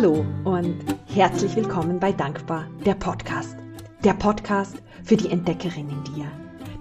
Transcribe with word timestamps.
Hallo 0.00 0.24
und 0.44 0.76
herzlich 1.08 1.56
willkommen 1.56 1.98
bei 1.98 2.12
Dankbar, 2.12 2.68
der 2.86 2.94
Podcast. 2.94 3.56
Der 4.04 4.12
Podcast 4.12 4.76
für 5.02 5.16
die 5.16 5.28
Entdeckerin 5.28 5.88
in 5.90 6.14
dir. 6.14 6.30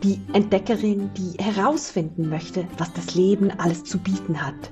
Die 0.04 0.22
Entdeckerin, 0.34 1.10
die 1.18 1.44
herausfinden 1.44 2.30
möchte, 2.30 2.68
was 2.78 2.94
das 2.94 3.16
Leben 3.16 3.50
alles 3.58 3.84
zu 3.86 3.98
bieten 3.98 4.40
hat. 4.40 4.72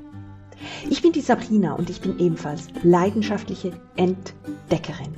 Ich 0.88 1.02
bin 1.02 1.12
die 1.12 1.22
Sabrina 1.22 1.74
und 1.74 1.90
ich 1.90 2.02
bin 2.02 2.20
ebenfalls 2.20 2.68
leidenschaftliche 2.84 3.72
Entdeckerin. 3.96 5.16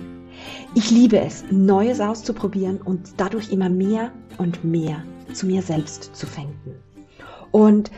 Ich 0.73 0.89
liebe 0.89 1.19
es, 1.19 1.43
Neues 1.51 1.99
auszuprobieren 1.99 2.81
und 2.81 3.15
dadurch 3.17 3.51
immer 3.51 3.67
mehr 3.67 4.13
und 4.37 4.63
mehr 4.63 5.03
zu 5.33 5.47
mir 5.47 5.63
selbst 5.63 6.15
zu 6.15 6.27
finden. 6.27 6.81
Und 7.51 7.91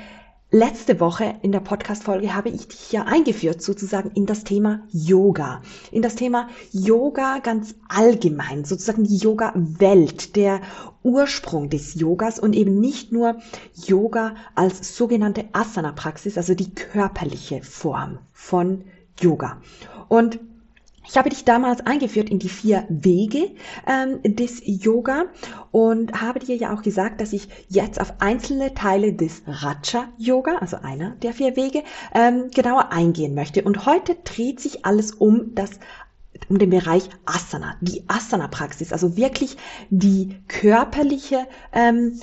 Letzte 0.52 1.00
Woche 1.00 1.36
in 1.44 1.52
der 1.52 1.60
Podcast-Folge 1.60 2.34
habe 2.34 2.50
ich 2.50 2.68
dich 2.68 2.92
ja 2.92 3.04
eingeführt 3.04 3.62
sozusagen 3.62 4.10
in 4.16 4.26
das 4.26 4.44
Thema 4.44 4.82
Yoga. 4.92 5.62
In 5.92 6.02
das 6.02 6.16
Thema 6.16 6.50
Yoga 6.71 7.38
ganz 7.38 7.76
allgemein, 7.88 8.66
sozusagen 8.66 9.04
die 9.04 9.18
Yoga-Welt, 9.18 10.36
der 10.36 10.62
Ursprung 11.04 11.70
des 11.70 11.93
Yogas 11.93 12.40
und 12.40 12.56
eben 12.56 12.80
nicht 12.80 13.12
nur 13.12 13.36
Yoga 13.76 14.34
als 14.56 14.98
sogenannte 14.98 15.46
Asana-Praxis, 15.52 16.36
also 16.36 16.56
die 16.56 16.74
körperliche 16.74 17.62
Form 17.62 18.18
von 18.34 18.86
Yoga. 19.21 19.62
Und 20.07 20.40
ich 21.10 21.18
habe 21.18 21.30
dich 21.30 21.44
damals 21.44 21.86
eingeführt 21.86 22.30
in 22.30 22.38
die 22.38 22.50
vier 22.50 22.86
Wege 22.88 23.50
ähm, 23.88 24.20
des 24.24 24.62
Yoga 24.64 25.26
und 25.72 26.22
habe 26.22 26.40
dir 26.40 26.56
ja 26.56 26.72
auch 26.72 26.84
gesagt, 26.84 27.20
dass 27.20 27.34
ich 27.34 27.50
jetzt 27.68 28.00
auf 28.00 28.14
einzelne 28.20 28.76
Teile 28.76 29.14
des 29.14 29.42
Raja 29.48 30.08
Yoga, 30.20 30.58
also 30.60 30.78
einer 30.78 31.16
der 31.24 31.34
vier 31.34 31.56
Wege, 31.56 31.82
ähm, 32.14 32.52
genauer 32.54 32.92
eingehen 32.92 33.34
möchte. 33.34 33.64
Und 33.64 33.88
heute 33.88 34.18
dreht 34.24 34.60
sich 34.60 34.86
alles 34.86 35.12
um 35.12 35.56
das 35.56 35.72
um 36.48 36.60
den 36.60 36.70
Bereich 36.70 37.10
Asana, 37.26 37.76
die 37.82 38.04
Asana-Praxis, 38.08 38.94
also 38.94 39.18
wirklich 39.18 39.58
die 39.90 40.38
körperliche 40.48 41.48
ähm, 41.73 42.20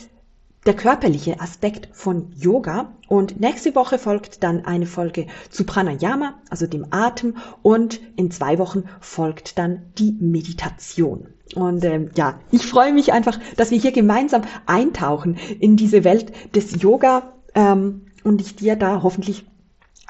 der 0.66 0.74
körperliche 0.74 1.40
Aspekt 1.40 1.88
von 1.92 2.32
Yoga. 2.36 2.92
Und 3.08 3.40
nächste 3.40 3.74
Woche 3.74 3.98
folgt 3.98 4.42
dann 4.42 4.64
eine 4.64 4.86
Folge 4.86 5.26
zu 5.48 5.64
Pranayama, 5.64 6.34
also 6.50 6.66
dem 6.66 6.86
Atem. 6.90 7.36
Und 7.62 8.00
in 8.16 8.30
zwei 8.30 8.58
Wochen 8.58 8.84
folgt 9.00 9.58
dann 9.58 9.92
die 9.96 10.16
Meditation. 10.20 11.28
Und 11.54 11.84
ähm, 11.84 12.10
ja, 12.16 12.40
ich 12.50 12.66
freue 12.66 12.92
mich 12.92 13.12
einfach, 13.12 13.38
dass 13.56 13.70
wir 13.70 13.78
hier 13.78 13.92
gemeinsam 13.92 14.42
eintauchen 14.66 15.38
in 15.60 15.76
diese 15.76 16.02
Welt 16.02 16.32
des 16.54 16.82
Yoga 16.82 17.32
ähm, 17.54 18.06
und 18.24 18.40
ich 18.40 18.56
dir 18.56 18.74
da 18.74 19.02
hoffentlich 19.02 19.46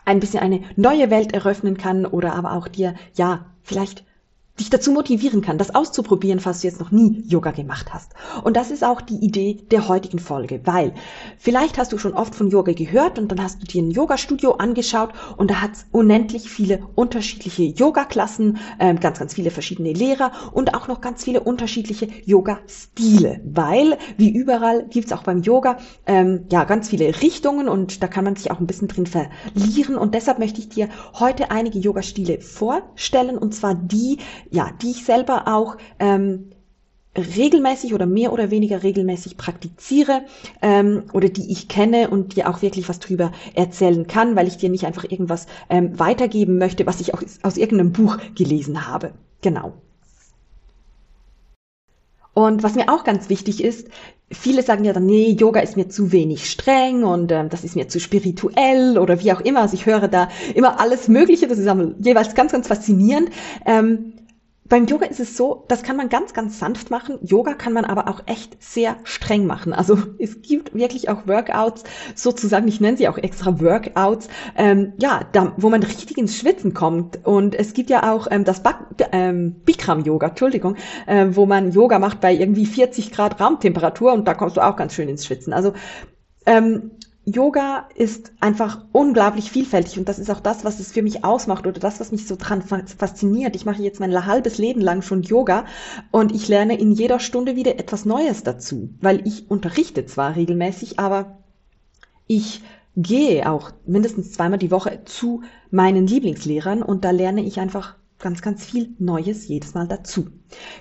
ein 0.07 0.21
bisschen 0.21 0.41
eine 0.41 0.63
neue 0.77 1.11
Welt 1.11 1.35
eröffnen 1.35 1.77
kann 1.77 2.07
oder 2.07 2.35
aber 2.35 2.53
auch 2.53 2.69
dir, 2.69 2.95
ja, 3.15 3.47
vielleicht 3.63 4.05
dich 4.59 4.71
dazu 4.71 4.91
motivieren 4.91 5.43
kann, 5.43 5.59
das 5.59 5.75
auszuprobieren, 5.75 6.41
falls 6.41 6.61
du 6.61 6.67
jetzt 6.67 6.81
noch 6.81 6.91
nie 6.91 7.23
Yoga 7.27 7.51
gemacht 7.51 7.93
hast. 7.93 8.13
Und 8.43 8.57
das 8.57 8.71
ist 8.71 8.85
auch 8.85 9.01
die 9.01 9.17
Idee 9.17 9.59
der 9.71 9.89
heutigen 9.89 10.19
Folge, 10.19 10.61
weil 10.65 10.95
vielleicht 11.39 11.79
hast 11.79 11.93
du 11.93 11.99
schon 11.99 12.15
oft 12.15 12.35
von 12.35 12.49
Yoga 12.49 12.73
gehört 12.73 13.19
und 13.19 13.31
dann 13.31 13.43
hast 13.43 13.61
du 13.61 13.67
dir 13.67 13.83
ein 13.83 13.91
Yoga-Studio 13.91 14.53
angeschaut 14.53 15.11
und 15.37 15.51
da 15.51 15.61
hat 15.61 15.73
es 15.73 15.87
unendlich 15.93 16.49
viele 16.49 16.87
unterschiedliche 16.95 17.65
Yoga-Klassen, 17.65 18.59
äh, 18.79 18.95
ganz, 18.95 19.19
ganz 19.19 19.35
viele 19.35 19.51
verschiedene 19.51 19.93
Lehrer 19.93 20.33
und 20.53 20.75
auch 20.75 20.89
noch 20.89 21.01
ganz 21.01 21.25
viele 21.25 21.41
unterschiedliche 21.41 22.09
Yoga-Stile, 22.25 23.41
weil 23.45 23.99
wie 24.17 24.31
überall 24.31 24.87
gibt's 24.89 25.13
auch 25.13 25.23
beim 25.23 25.43
Yoga 25.43 25.79
ähm, 26.07 26.47
ja 26.51 26.65
ganz 26.65 26.89
viele 26.89 27.21
Richtungen 27.21 27.69
und 27.69 28.03
da 28.03 28.09
kann 28.09 28.25
man 28.25 28.37
sich 28.37 28.51
auch 28.51 28.61
ein 28.61 28.67
bisschen 28.67 28.89
drin 28.89 29.07
verlieren 29.07 29.97
und 29.97 30.15
deshalb 30.15 30.39
möchte 30.39 30.61
ich 30.61 30.69
dir 30.69 30.89
heute 31.15 31.51
einige 31.51 31.79
Yoga-Stile 31.79 32.41
vorstellen 32.41 33.37
und 33.37 33.55
zwar 33.55 33.75
die, 33.75 34.19
ja, 34.51 34.71
die 34.83 34.91
ich 34.91 35.05
selber 35.05 35.49
auch 35.49 35.77
ähm, 35.99 36.51
regelmäßig 37.17 37.95
oder 37.95 38.07
mehr 38.07 38.33
oder 38.33 38.51
weniger 38.51 38.83
regelmäßig 38.83 39.37
praktiziere 39.37 40.23
ähm, 40.63 41.05
oder 41.13 41.29
die 41.29 41.51
ich 41.51 41.69
kenne 41.69 42.11
und 42.11 42.37
dir 42.37 42.49
auch 42.49 42.63
wirklich 42.63 42.89
was 42.89 42.99
drüber 42.99 43.33
erzählen 43.55 44.07
kann, 44.07 44.37
weil 44.37 44.49
ich 44.49 44.59
dir 44.59 44.69
nicht 44.69 44.87
einfach 44.87 45.05
irgendwas 45.05 45.47
ähm, 45.71 45.99
weitergeben 45.99 46.59
möchte, 46.59 46.87
was 46.87 47.01
ich 47.01 47.15
auch 47.15 47.23
aus 47.43 47.57
irgendeinem 47.57 47.93
Buch 47.93 48.19
gelesen 48.35 48.87
habe. 48.87 49.13
Genau. 49.41 49.75
Und 52.35 52.63
was 52.63 52.75
mir 52.75 52.93
auch 52.93 53.05
ganz 53.05 53.31
wichtig 53.31 53.65
ist, 53.65 53.89
viele 54.31 54.63
sagen 54.63 54.85
ja 54.85 54.93
dann, 54.93 55.07
nee, 55.07 55.31
Yoga 55.31 55.61
ist 55.61 55.77
mir 55.77 55.89
zu 55.89 56.13
wenig 56.13 56.51
streng 56.51 57.03
und 57.03 57.33
ähm, 57.33 57.49
das 57.49 57.65
ist 57.65 57.77
mir 57.77 57.89
zu 57.89 57.99
spirituell 57.99 58.99
oder 58.99 59.23
wie 59.23 59.33
auch 59.33 59.41
immer. 59.41 59.63
Also 59.63 59.75
ich 59.75 59.87
höre 59.87 60.09
da 60.09 60.29
immer 60.55 60.79
alles 60.79 61.09
Mögliche, 61.09 61.47
das 61.47 61.59
ist 61.59 61.69
jeweils 62.01 62.35
ganz, 62.35 62.53
ganz 62.53 62.69
faszinierend. 62.69 63.31
Ähm, 63.65 64.13
beim 64.69 64.87
Yoga 64.87 65.07
ist 65.07 65.21
es 65.21 65.37
so, 65.37 65.65
das 65.69 65.83
kann 65.83 65.97
man 65.97 66.09
ganz, 66.09 66.33
ganz 66.33 66.59
sanft 66.59 66.91
machen. 66.91 67.19
Yoga 67.23 67.55
kann 67.55 67.73
man 67.73 67.85
aber 67.85 68.09
auch 68.09 68.23
echt 68.27 68.63
sehr 68.63 68.97
streng 69.05 69.47
machen. 69.47 69.73
Also 69.73 69.99
es 70.19 70.43
gibt 70.43 70.75
wirklich 70.75 71.09
auch 71.09 71.27
Workouts, 71.27 71.85
sozusagen, 72.15 72.69
ich 72.69 72.81
nenne 72.81 72.97
sie 72.97 73.09
auch 73.09 73.19
extra 73.19 73.61
Workouts, 73.61 74.29
ähm, 74.57 74.93
ja, 74.99 75.21
da, 75.33 75.53
wo 75.57 75.69
man 75.69 75.83
richtig 75.83 76.19
ins 76.19 76.37
Schwitzen 76.37 76.75
kommt. 76.75 77.27
Und 77.27 77.55
es 77.55 77.75
gibt 77.75 77.91
ja 77.91 78.13
auch 78.13 78.27
ähm, 78.31 78.45
das 78.45 78.63
ähm, 79.13 79.57
Bikram-Yoga, 79.65 80.29
Entschuldigung, 80.29 80.77
äh, 81.07 81.27
wo 81.31 81.47
man 81.47 81.73
Yoga 81.73 81.99
macht 81.99 82.21
bei 82.21 82.33
irgendwie 82.33 82.67
40 82.67 83.13
Grad 83.13 83.41
Raumtemperatur 83.41 84.13
und 84.13 84.27
da 84.27 84.35
kommst 84.35 84.57
du 84.57 84.61
auch 84.61 84.77
ganz 84.77 84.95
schön 84.95 85.09
ins 85.09 85.27
Schwitzen. 85.27 85.53
Also 85.53 85.73
ähm, 86.47 86.93
Yoga 87.29 87.89
ist 87.97 88.33
einfach 88.39 88.85
unglaublich 88.93 89.51
vielfältig 89.51 89.99
und 89.99 90.09
das 90.09 90.21
ist 90.21 90.31
auch 90.31 90.39
das, 90.39 90.65
was 90.65 90.79
es 90.79 90.93
für 90.93 91.03
mich 91.03 91.25
ausmacht 91.25 91.67
oder 91.67 91.81
das, 91.81 91.99
was 91.99 92.13
mich 92.13 92.29
so 92.29 92.37
dran 92.39 92.63
fasziniert. 92.63 93.57
Ich 93.57 93.67
mache 93.67 93.83
jetzt 93.83 93.99
mein 93.99 94.27
halbes 94.27 94.59
Leben 94.59 94.81
lang 94.81 95.03
schon 95.03 95.25
Yoga 95.25 95.65
und 96.13 96.33
ich 96.33 96.47
lerne 96.47 96.79
in 96.79 96.93
jeder 96.93 97.19
Stunde 97.19 97.57
wieder 97.57 97.81
etwas 97.81 98.05
Neues 98.05 98.45
dazu, 98.45 98.91
weil 99.01 99.27
ich 99.27 99.51
unterrichte 99.51 100.07
zwar 100.07 100.37
regelmäßig, 100.37 101.01
aber 101.01 101.39
ich 102.29 102.63
gehe 102.97 103.51
auch 103.51 103.73
mindestens 103.85 104.31
zweimal 104.31 104.61
die 104.61 104.71
Woche 104.71 105.01
zu 105.05 105.43
meinen 105.73 106.07
Lieblingslehrern 106.07 106.81
und 106.85 107.05
da 107.05 107.11
lerne 107.11 107.43
ich 107.43 107.59
einfach 107.59 107.97
ganz, 108.21 108.41
ganz 108.41 108.65
viel 108.65 108.95
Neues 109.01 109.49
jedes 109.49 109.75
Mal 109.75 109.89
dazu. 109.89 110.29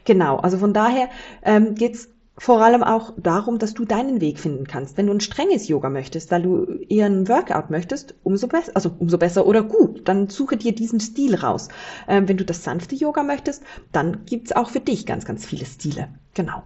Genau, 0.03 0.37
also 0.37 0.59
von 0.59 0.73
daher 0.73 1.09
ähm, 1.41 1.73
geht's 1.73 2.09
vor 2.37 2.61
allem 2.61 2.83
auch 2.83 3.13
darum, 3.17 3.59
dass 3.59 3.73
du 3.73 3.85
deinen 3.85 4.19
Weg 4.19 4.39
finden 4.39 4.67
kannst. 4.67 4.97
Wenn 4.97 5.07
du 5.07 5.13
ein 5.13 5.21
strenges 5.21 5.67
Yoga 5.67 5.89
möchtest, 5.89 6.31
weil 6.31 6.41
du 6.41 6.65
eher 6.89 7.05
ein 7.05 7.29
Workout 7.29 7.69
möchtest, 7.69 8.15
umso 8.23 8.47
besser, 8.47 8.71
also 8.75 8.91
umso 8.99 9.17
besser 9.17 9.47
oder 9.47 9.63
gut, 9.63 10.07
dann 10.07 10.27
suche 10.27 10.57
dir 10.57 10.75
diesen 10.75 10.99
Stil 10.99 11.35
raus. 11.35 11.69
Ähm, 12.07 12.27
wenn 12.27 12.37
du 12.37 12.45
das 12.45 12.63
sanfte 12.63 12.95
Yoga 12.95 13.23
möchtest, 13.23 13.63
dann 13.91 14.25
gibt's 14.25 14.51
auch 14.51 14.69
für 14.69 14.81
dich 14.81 15.05
ganz, 15.05 15.25
ganz 15.25 15.45
viele 15.45 15.65
Stile. 15.65 16.09
Genau. 16.33 16.63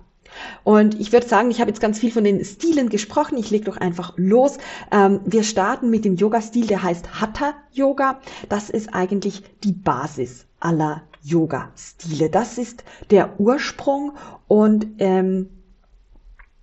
Und 0.63 0.99
ich 0.99 1.11
würde 1.11 1.27
sagen, 1.27 1.51
ich 1.51 1.59
habe 1.59 1.71
jetzt 1.71 1.81
ganz 1.81 1.99
viel 1.99 2.11
von 2.11 2.23
den 2.23 2.43
Stilen 2.43 2.89
gesprochen. 2.89 3.37
Ich 3.37 3.49
lege 3.49 3.65
doch 3.65 3.77
einfach 3.77 4.13
los. 4.15 4.57
Ähm, 4.91 5.21
wir 5.25 5.43
starten 5.43 5.89
mit 5.89 6.05
dem 6.05 6.15
Yoga-Stil, 6.15 6.67
der 6.67 6.83
heißt 6.83 7.21
Hatha 7.21 7.53
Yoga. 7.71 8.19
Das 8.47 8.69
ist 8.69 8.93
eigentlich 8.93 9.43
die 9.63 9.71
Basis 9.73 10.45
aller 10.59 11.03
Yoga-Stile. 11.23 12.29
Das 12.29 12.57
ist 12.57 12.83
der 13.11 13.39
Ursprung 13.39 14.13
und 14.47 14.87
ähm, 14.99 15.49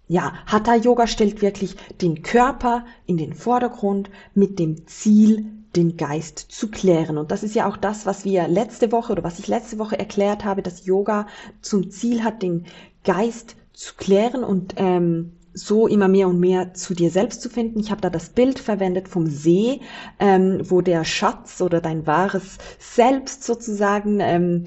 ja, 0.08 0.34
Hatha 0.46 0.76
Yoga 0.76 1.06
stellt 1.06 1.42
wirklich 1.42 1.76
den 2.00 2.22
Körper 2.22 2.84
in 3.06 3.16
den 3.16 3.34
Vordergrund 3.34 4.10
mit 4.34 4.58
dem 4.58 4.86
Ziel, 4.86 5.46
den 5.74 5.96
Geist 5.96 6.38
zu 6.38 6.70
klären. 6.70 7.18
Und 7.18 7.30
das 7.30 7.42
ist 7.42 7.54
ja 7.54 7.68
auch 7.68 7.76
das, 7.76 8.06
was 8.06 8.24
wir 8.24 8.48
letzte 8.48 8.92
Woche 8.92 9.12
oder 9.12 9.24
was 9.24 9.38
ich 9.38 9.48
letzte 9.48 9.78
Woche 9.78 9.98
erklärt 9.98 10.44
habe, 10.44 10.62
dass 10.62 10.86
Yoga 10.86 11.26
zum 11.60 11.90
Ziel 11.90 12.24
hat, 12.24 12.42
den 12.42 12.66
Geist 13.04 13.56
zu 13.72 13.94
klären 13.96 14.42
und 14.42 14.74
ähm, 14.78 15.32
so 15.52 15.86
immer 15.86 16.08
mehr 16.08 16.28
und 16.28 16.38
mehr 16.38 16.74
zu 16.74 16.94
dir 16.94 17.10
selbst 17.10 17.40
zu 17.40 17.48
finden. 17.48 17.80
Ich 17.80 17.90
habe 17.90 18.00
da 18.00 18.10
das 18.10 18.28
Bild 18.28 18.58
verwendet 18.58 19.08
vom 19.08 19.26
See, 19.26 19.80
ähm, 20.18 20.60
wo 20.64 20.82
der 20.82 21.04
Schatz 21.04 21.60
oder 21.60 21.80
dein 21.80 22.06
wahres 22.06 22.58
Selbst 22.78 23.42
sozusagen 23.42 24.20
ähm, 24.20 24.64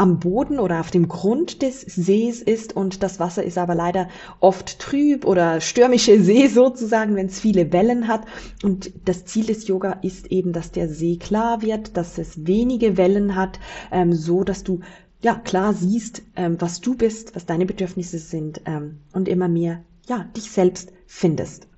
am 0.00 0.18
Boden 0.18 0.58
oder 0.58 0.80
auf 0.80 0.90
dem 0.90 1.08
Grund 1.08 1.60
des 1.60 1.82
Sees 1.82 2.40
ist 2.40 2.74
und 2.74 3.02
das 3.02 3.20
Wasser 3.20 3.44
ist 3.44 3.58
aber 3.58 3.74
leider 3.74 4.08
oft 4.40 4.78
trüb 4.78 5.26
oder 5.26 5.60
stürmische 5.60 6.18
See 6.22 6.46
sozusagen, 6.46 7.16
wenn 7.16 7.26
es 7.26 7.38
viele 7.38 7.70
Wellen 7.70 8.08
hat. 8.08 8.22
Und 8.62 8.92
das 9.04 9.26
Ziel 9.26 9.44
des 9.44 9.68
Yoga 9.68 9.98
ist 10.00 10.28
eben, 10.28 10.54
dass 10.54 10.72
der 10.72 10.88
See 10.88 11.18
klar 11.18 11.60
wird, 11.60 11.98
dass 11.98 12.16
es 12.16 12.46
wenige 12.46 12.96
Wellen 12.96 13.36
hat, 13.36 13.60
ähm, 13.92 14.14
so 14.14 14.42
dass 14.42 14.64
du 14.64 14.80
ja 15.20 15.34
klar 15.34 15.74
siehst, 15.74 16.22
ähm, 16.34 16.56
was 16.58 16.80
du 16.80 16.94
bist, 16.94 17.36
was 17.36 17.44
deine 17.44 17.66
Bedürfnisse 17.66 18.18
sind 18.18 18.62
ähm, 18.64 19.00
und 19.12 19.28
immer 19.28 19.48
mehr 19.48 19.84
ja 20.08 20.24
dich 20.34 20.50
selbst 20.50 20.94
findest. 21.06 21.68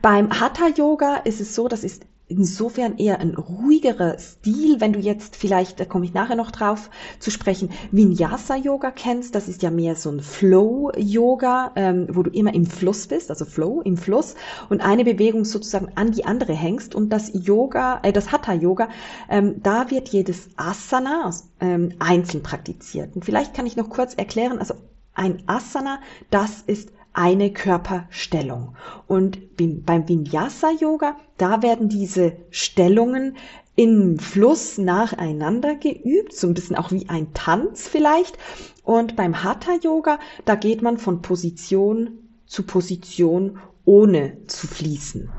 Beim 0.00 0.30
Hatha 0.38 0.68
Yoga 0.68 1.16
ist 1.16 1.40
es 1.40 1.56
so, 1.56 1.66
das 1.66 1.82
ist 1.82 2.06
insofern 2.28 2.98
eher 2.98 3.20
ein 3.20 3.34
ruhigerer 3.34 4.18
Stil, 4.18 4.80
wenn 4.80 4.92
du 4.92 4.98
jetzt 4.98 5.36
vielleicht, 5.36 5.78
da 5.78 5.84
komme 5.84 6.04
ich 6.04 6.12
nachher 6.14 6.34
noch 6.34 6.50
drauf 6.50 6.90
zu 7.20 7.30
sprechen, 7.30 7.70
Vinyasa-Yoga 7.92 8.90
kennst, 8.90 9.34
das 9.34 9.48
ist 9.48 9.62
ja 9.62 9.70
mehr 9.70 9.94
so 9.94 10.10
ein 10.10 10.20
Flow-Yoga, 10.20 11.72
ähm, 11.76 12.08
wo 12.10 12.22
du 12.22 12.30
immer 12.30 12.52
im 12.52 12.66
Fluss 12.66 13.06
bist, 13.06 13.30
also 13.30 13.44
Flow, 13.44 13.80
im 13.80 13.96
Fluss 13.96 14.34
und 14.68 14.80
eine 14.80 15.04
Bewegung 15.04 15.44
sozusagen 15.44 15.92
an 15.94 16.12
die 16.12 16.24
andere 16.24 16.52
hängst 16.52 16.94
und 16.94 17.10
das 17.10 17.30
Yoga, 17.32 18.00
äh, 18.02 18.12
das 18.12 18.32
Hatha-Yoga, 18.32 18.88
ähm, 19.28 19.62
da 19.62 19.90
wird 19.90 20.08
jedes 20.08 20.48
Asana 20.56 21.30
ähm, 21.60 21.92
einzeln 22.00 22.42
praktiziert. 22.42 23.14
Und 23.14 23.24
vielleicht 23.24 23.54
kann 23.54 23.66
ich 23.66 23.76
noch 23.76 23.88
kurz 23.88 24.14
erklären, 24.14 24.58
also 24.58 24.74
ein 25.14 25.42
Asana, 25.46 26.00
das 26.30 26.62
ist 26.66 26.90
eine 27.16 27.50
Körperstellung. 27.50 28.76
Und 29.06 29.38
beim 29.56 30.06
Vinyasa 30.06 30.70
Yoga, 30.78 31.16
da 31.38 31.62
werden 31.62 31.88
diese 31.88 32.36
Stellungen 32.50 33.36
im 33.74 34.18
Fluss 34.18 34.76
nacheinander 34.76 35.76
geübt, 35.76 36.34
so 36.34 36.46
ein 36.46 36.54
bisschen 36.54 36.76
auch 36.76 36.92
wie 36.92 37.08
ein 37.08 37.32
Tanz 37.32 37.88
vielleicht. 37.88 38.36
Und 38.84 39.16
beim 39.16 39.42
Hatha 39.42 39.76
Yoga, 39.82 40.18
da 40.44 40.56
geht 40.56 40.82
man 40.82 40.98
von 40.98 41.22
Position 41.22 42.18
zu 42.46 42.64
Position 42.64 43.58
ohne 43.86 44.36
zu 44.46 44.66
fließen. 44.66 45.30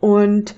Und 0.00 0.54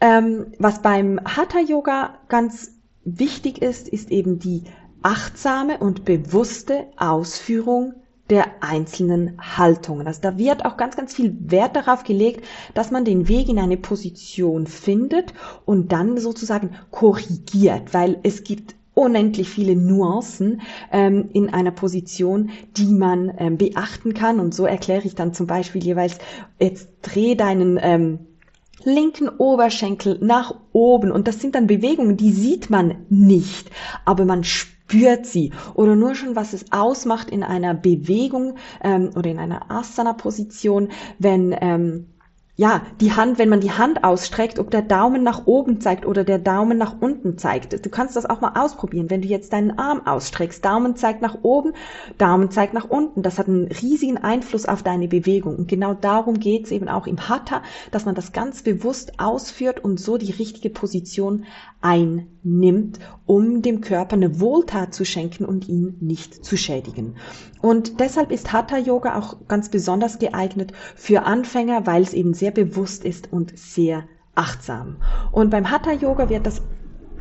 ähm, 0.00 0.46
was 0.58 0.82
beim 0.82 1.20
Hatha 1.24 1.60
Yoga 1.60 2.18
ganz 2.28 2.72
wichtig 3.04 3.62
ist, 3.62 3.88
ist 3.88 4.10
eben 4.10 4.40
die 4.40 4.64
achtsame 5.02 5.78
und 5.78 6.04
bewusste 6.04 6.86
Ausführung 6.96 7.94
der 8.30 8.62
einzelnen 8.62 9.38
Haltungen. 9.40 10.06
Also 10.06 10.20
da 10.20 10.36
wird 10.36 10.64
auch 10.64 10.76
ganz, 10.76 10.96
ganz 10.96 11.14
viel 11.14 11.36
Wert 11.40 11.76
darauf 11.76 12.04
gelegt, 12.04 12.44
dass 12.74 12.90
man 12.90 13.04
den 13.04 13.28
Weg 13.28 13.48
in 13.48 13.58
eine 13.58 13.76
Position 13.76 14.66
findet 14.66 15.32
und 15.64 15.92
dann 15.92 16.18
sozusagen 16.18 16.70
korrigiert, 16.90 17.94
weil 17.94 18.18
es 18.22 18.44
gibt 18.44 18.74
unendlich 18.94 19.48
viele 19.48 19.76
Nuancen 19.76 20.60
ähm, 20.90 21.30
in 21.32 21.48
einer 21.50 21.70
Position, 21.70 22.50
die 22.76 22.92
man 22.92 23.32
ähm, 23.38 23.56
beachten 23.56 24.12
kann. 24.12 24.40
Und 24.40 24.54
so 24.54 24.66
erkläre 24.66 25.06
ich 25.06 25.14
dann 25.14 25.32
zum 25.32 25.46
Beispiel 25.46 25.82
jeweils, 25.82 26.18
jetzt 26.58 26.88
dreh 27.02 27.36
deinen 27.36 27.78
ähm, 27.80 28.18
linken 28.82 29.28
Oberschenkel 29.28 30.18
nach 30.20 30.54
oben. 30.72 31.12
Und 31.12 31.28
das 31.28 31.40
sind 31.40 31.54
dann 31.54 31.68
Bewegungen, 31.68 32.16
die 32.16 32.32
sieht 32.32 32.70
man 32.70 33.06
nicht, 33.08 33.70
aber 34.04 34.24
man 34.24 34.42
spürt 34.42 34.77
spürt 34.88 35.26
sie. 35.26 35.52
Oder 35.74 35.96
nur 35.96 36.14
schon, 36.14 36.34
was 36.34 36.52
es 36.54 36.72
ausmacht 36.72 37.30
in 37.30 37.42
einer 37.42 37.74
Bewegung 37.74 38.54
ähm, 38.82 39.10
oder 39.14 39.30
in 39.30 39.38
einer 39.38 39.70
Asana-Position, 39.70 40.88
wenn 41.18 41.54
ähm, 41.60 42.06
ja, 42.60 42.82
die 43.00 43.12
Hand, 43.12 43.38
wenn 43.38 43.48
man 43.48 43.60
die 43.60 43.70
Hand 43.70 44.02
ausstreckt, 44.02 44.58
ob 44.58 44.72
der 44.72 44.82
Daumen 44.82 45.22
nach 45.22 45.46
oben 45.46 45.80
zeigt 45.80 46.04
oder 46.04 46.24
der 46.24 46.40
Daumen 46.40 46.76
nach 46.76 46.96
unten 46.98 47.38
zeigt. 47.38 47.86
Du 47.86 47.88
kannst 47.88 48.16
das 48.16 48.26
auch 48.26 48.40
mal 48.40 48.60
ausprobieren. 48.60 49.10
Wenn 49.10 49.22
du 49.22 49.28
jetzt 49.28 49.52
deinen 49.52 49.78
Arm 49.78 50.04
ausstreckst, 50.08 50.64
Daumen 50.64 50.96
zeigt 50.96 51.22
nach 51.22 51.38
oben, 51.42 51.72
Daumen 52.18 52.50
zeigt 52.50 52.74
nach 52.74 52.90
unten. 52.90 53.22
Das 53.22 53.38
hat 53.38 53.46
einen 53.46 53.68
riesigen 53.68 54.18
Einfluss 54.18 54.66
auf 54.66 54.82
deine 54.82 55.06
Bewegung. 55.06 55.54
Und 55.54 55.68
genau 55.68 55.94
darum 55.94 56.40
geht 56.40 56.64
es 56.64 56.72
eben 56.72 56.88
auch 56.88 57.06
im 57.06 57.28
Hatha, 57.28 57.62
dass 57.92 58.06
man 58.06 58.16
das 58.16 58.32
ganz 58.32 58.62
bewusst 58.62 59.20
ausführt 59.20 59.78
und 59.84 60.00
so 60.00 60.18
die 60.18 60.32
richtige 60.32 60.68
Position 60.68 61.44
einnimmt, 61.80 62.98
um 63.24 63.62
dem 63.62 63.80
Körper 63.80 64.16
eine 64.16 64.40
Wohltat 64.40 64.94
zu 64.94 65.04
schenken 65.04 65.44
und 65.44 65.68
ihn 65.68 65.96
nicht 66.00 66.44
zu 66.44 66.56
schädigen. 66.56 67.14
Und 67.60 68.00
deshalb 68.00 68.30
ist 68.30 68.52
Hatha 68.52 68.78
Yoga 68.78 69.16
auch 69.18 69.36
ganz 69.48 69.68
besonders 69.68 70.18
geeignet 70.18 70.72
für 70.96 71.22
Anfänger, 71.22 71.86
weil 71.86 72.02
es 72.02 72.14
eben 72.14 72.34
sehr 72.34 72.47
bewusst 72.52 73.04
ist 73.04 73.32
und 73.32 73.58
sehr 73.58 74.04
achtsam. 74.34 74.96
Und 75.32 75.50
beim 75.50 75.70
Hatha 75.70 75.92
Yoga 75.92 76.28
wird 76.28 76.46
das 76.46 76.62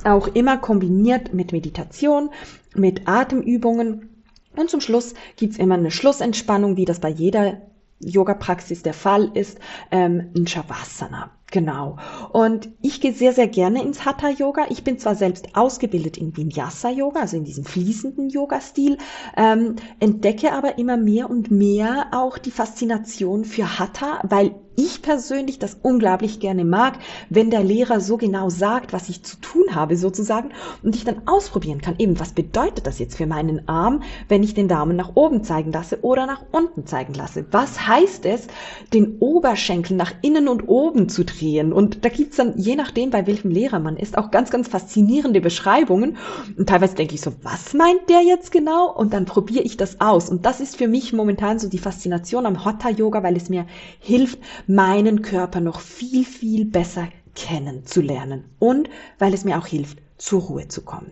auch 0.03 0.27
immer 0.27 0.57
kombiniert 0.57 1.33
mit 1.33 1.51
Meditation, 1.51 2.29
mit 2.75 3.07
Atemübungen. 3.07 4.24
Und 4.56 4.69
zum 4.69 4.81
Schluss 4.81 5.13
gibt's 5.35 5.57
immer 5.57 5.75
eine 5.75 5.91
Schlussentspannung, 5.91 6.77
wie 6.77 6.85
das 6.85 7.00
bei 7.00 7.09
jeder 7.09 7.62
Yoga-Praxis 8.00 8.83
der 8.83 8.94
Fall 8.94 9.31
ist, 9.33 9.59
ähm, 9.91 10.31
ein 10.35 10.47
Shavasana. 10.47 11.31
Genau. 11.50 11.96
Und 12.34 12.70
ich 12.82 13.00
gehe 13.00 13.14
sehr, 13.14 13.32
sehr 13.32 13.48
gerne 13.48 13.82
ins 13.82 14.04
Hatha 14.04 14.30
Yoga. 14.30 14.66
Ich 14.70 14.84
bin 14.84 15.00
zwar 15.00 15.16
selbst 15.16 15.56
ausgebildet 15.56 16.18
in 16.18 16.36
Vinyasa 16.36 16.90
Yoga, 16.90 17.22
also 17.22 17.38
in 17.38 17.46
diesem 17.46 17.64
fließenden 17.64 18.30
Yoga-Stil, 18.30 18.98
ähm, 19.38 19.78
entdecke 20.02 20.52
aber 20.52 20.78
immer 20.78 20.98
mehr 20.98 21.30
und 21.30 21.50
mehr 21.50 22.08
auch 22.12 22.38
die 22.38 22.52
Faszination 22.52 23.46
für 23.46 23.80
Hatha, 23.80 24.20
weil 24.24 24.56
ich 24.80 25.02
persönlich 25.02 25.58
das 25.58 25.76
unglaublich 25.82 26.40
gerne 26.40 26.64
mag, 26.64 27.00
wenn 27.30 27.50
der 27.50 27.64
Lehrer 27.64 28.00
so 28.00 28.16
genau 28.16 28.50
sagt, 28.50 28.94
was 28.94 29.10
ich 29.10 29.24
zu 29.24 29.38
tun 29.38 29.74
habe 29.74 29.98
sozusagen 29.98 30.52
und 30.84 30.96
ich 30.96 31.04
dann 31.04 31.28
ausprobieren 31.28 31.82
kann, 31.82 31.96
eben 31.98 32.20
was 32.20 32.34
bedeutet 32.34 32.86
das 32.86 33.00
jetzt 33.00 33.18
für 33.18 33.26
meinen 33.26 33.68
Arm, 33.68 34.04
wenn 34.28 34.44
ich 34.44 34.54
den 34.54 34.68
Daumen 34.68 34.96
nach 34.96 35.16
oben 35.16 35.44
zeigen 35.44 35.72
lasse 35.72 36.04
oder 36.04 36.28
nach 36.28 36.46
unten 36.52 36.86
zeigen 36.86 37.16
lasse. 37.16 37.48
Was 37.50 37.88
heißt 37.88 38.28
es, 38.28 38.48
den 38.94 39.18
Oberschenkel 39.18 39.98
nach 39.98 40.14
innen 40.22 40.48
und 40.48 40.68
oben 40.68 41.10
zu 41.10 41.26
drehen? 41.26 41.37
Und 41.74 42.04
da 42.04 42.10
gibt's 42.10 42.38
dann, 42.38 42.57
je 42.57 42.75
nachdem, 42.75 43.10
bei 43.10 43.28
welchem 43.28 43.51
Lehrer 43.51 43.80
man 43.80 43.98
ist, 43.98 44.18
auch 44.18 44.31
ganz, 44.31 44.50
ganz 44.50 44.68
faszinierende 44.68 45.42
Beschreibungen. 45.42 46.18
Und 46.57 46.69
teilweise 46.69 46.95
denke 46.95 47.16
ich 47.16 47.22
so, 47.22 47.34
was 47.44 47.74
meint 47.74 48.10
der 48.10 48.22
jetzt 48.22 48.51
genau? 48.51 48.92
Und 48.92 49.13
dann 49.13 49.25
probiere 49.25 49.63
ich 49.63 49.78
das 49.78 50.01
aus. 50.01 50.30
Und 50.30 50.45
das 50.45 50.60
ist 50.60 50.78
für 50.78 50.88
mich 50.88 51.13
momentan 51.13 51.60
so 51.60 51.69
die 51.69 51.78
Faszination 51.78 52.45
am 52.45 52.66
Hatha 52.66 52.89
Yoga, 52.89 53.24
weil 53.24 53.38
es 53.38 53.50
mir 53.50 53.66
hilft, 54.00 54.39
meinen 54.68 55.22
Körper 55.22 55.60
noch 55.60 55.80
viel, 55.80 56.25
viel 56.25 56.66
besser 56.66 57.07
kennenzulernen 57.36 58.45
und 58.60 58.89
weil 59.19 59.34
es 59.34 59.45
mir 59.45 59.60
auch 59.60 59.68
hilft, 59.68 60.00
zur 60.18 60.42
Ruhe 60.42 60.68
zu 60.68 60.81
kommen. 60.81 61.12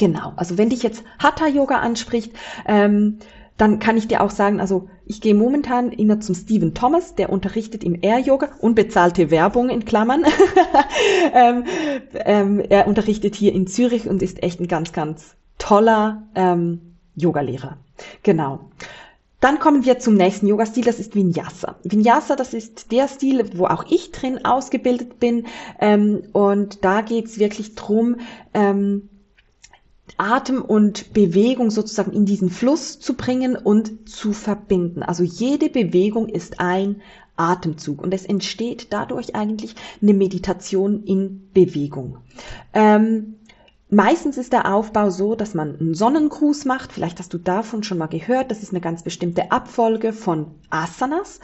Genau, 0.00 0.32
also 0.36 0.56
wenn 0.56 0.70
dich 0.70 0.82
jetzt 0.82 1.04
Hatha 1.18 1.46
Yoga 1.46 1.80
anspricht, 1.80 2.32
ähm, 2.64 3.18
dann 3.58 3.80
kann 3.80 3.98
ich 3.98 4.08
dir 4.08 4.22
auch 4.22 4.30
sagen, 4.30 4.58
also 4.58 4.88
ich 5.04 5.20
gehe 5.20 5.34
momentan 5.34 5.92
immer 5.92 6.20
zum 6.20 6.34
Stephen 6.34 6.72
Thomas, 6.72 7.16
der 7.16 7.28
unterrichtet 7.28 7.84
im 7.84 7.98
Air 8.00 8.18
Yoga, 8.18 8.48
unbezahlte 8.60 9.30
Werbung 9.30 9.68
in 9.68 9.84
Klammern. 9.84 10.24
ähm, 11.34 11.64
ähm, 12.14 12.60
er 12.60 12.88
unterrichtet 12.88 13.34
hier 13.34 13.52
in 13.52 13.66
Zürich 13.66 14.08
und 14.08 14.22
ist 14.22 14.42
echt 14.42 14.58
ein 14.58 14.68
ganz, 14.68 14.92
ganz 14.92 15.36
toller 15.58 16.22
ähm, 16.34 16.96
Yogalehrer. 17.14 17.76
Genau. 18.22 18.70
Dann 19.40 19.58
kommen 19.58 19.84
wir 19.84 19.98
zum 19.98 20.14
nächsten 20.14 20.46
Yoga-Stil, 20.46 20.84
das 20.84 20.98
ist 20.98 21.14
Vinyasa. 21.14 21.76
Vinyasa, 21.84 22.36
das 22.36 22.54
ist 22.54 22.90
der 22.90 23.06
Stil, 23.06 23.50
wo 23.54 23.66
auch 23.66 23.84
ich 23.90 24.12
drin 24.12 24.46
ausgebildet 24.46 25.20
bin. 25.20 25.44
Ähm, 25.78 26.22
und 26.32 26.86
da 26.86 27.02
geht's 27.02 27.38
wirklich 27.38 27.74
drum, 27.74 28.16
ähm, 28.54 29.09
Atem 30.20 30.60
und 30.60 31.14
Bewegung 31.14 31.70
sozusagen 31.70 32.12
in 32.12 32.26
diesen 32.26 32.50
Fluss 32.50 33.00
zu 33.00 33.14
bringen 33.14 33.56
und 33.56 34.08
zu 34.08 34.32
verbinden. 34.34 35.02
Also 35.02 35.24
jede 35.24 35.70
Bewegung 35.70 36.28
ist 36.28 36.60
ein 36.60 37.00
Atemzug 37.36 38.02
und 38.02 38.12
es 38.12 38.26
entsteht 38.26 38.92
dadurch 38.92 39.34
eigentlich 39.34 39.74
eine 40.02 40.12
Meditation 40.12 41.04
in 41.04 41.48
Bewegung. 41.54 42.18
Ähm, 42.74 43.36
Meistens 43.92 44.38
ist 44.38 44.52
der 44.52 44.72
Aufbau 44.72 45.10
so, 45.10 45.34
dass 45.34 45.52
man 45.54 45.76
einen 45.80 45.94
Sonnengruß 45.94 46.64
macht. 46.64 46.92
Vielleicht 46.92 47.18
hast 47.18 47.34
du 47.34 47.38
davon 47.38 47.82
schon 47.82 47.98
mal 47.98 48.06
gehört. 48.06 48.52
Das 48.52 48.62
ist 48.62 48.70
eine 48.70 48.80
ganz 48.80 49.02
bestimmte 49.02 49.50
Abfolge 49.50 50.12
von 50.12 50.46
Asanas. 50.70 51.40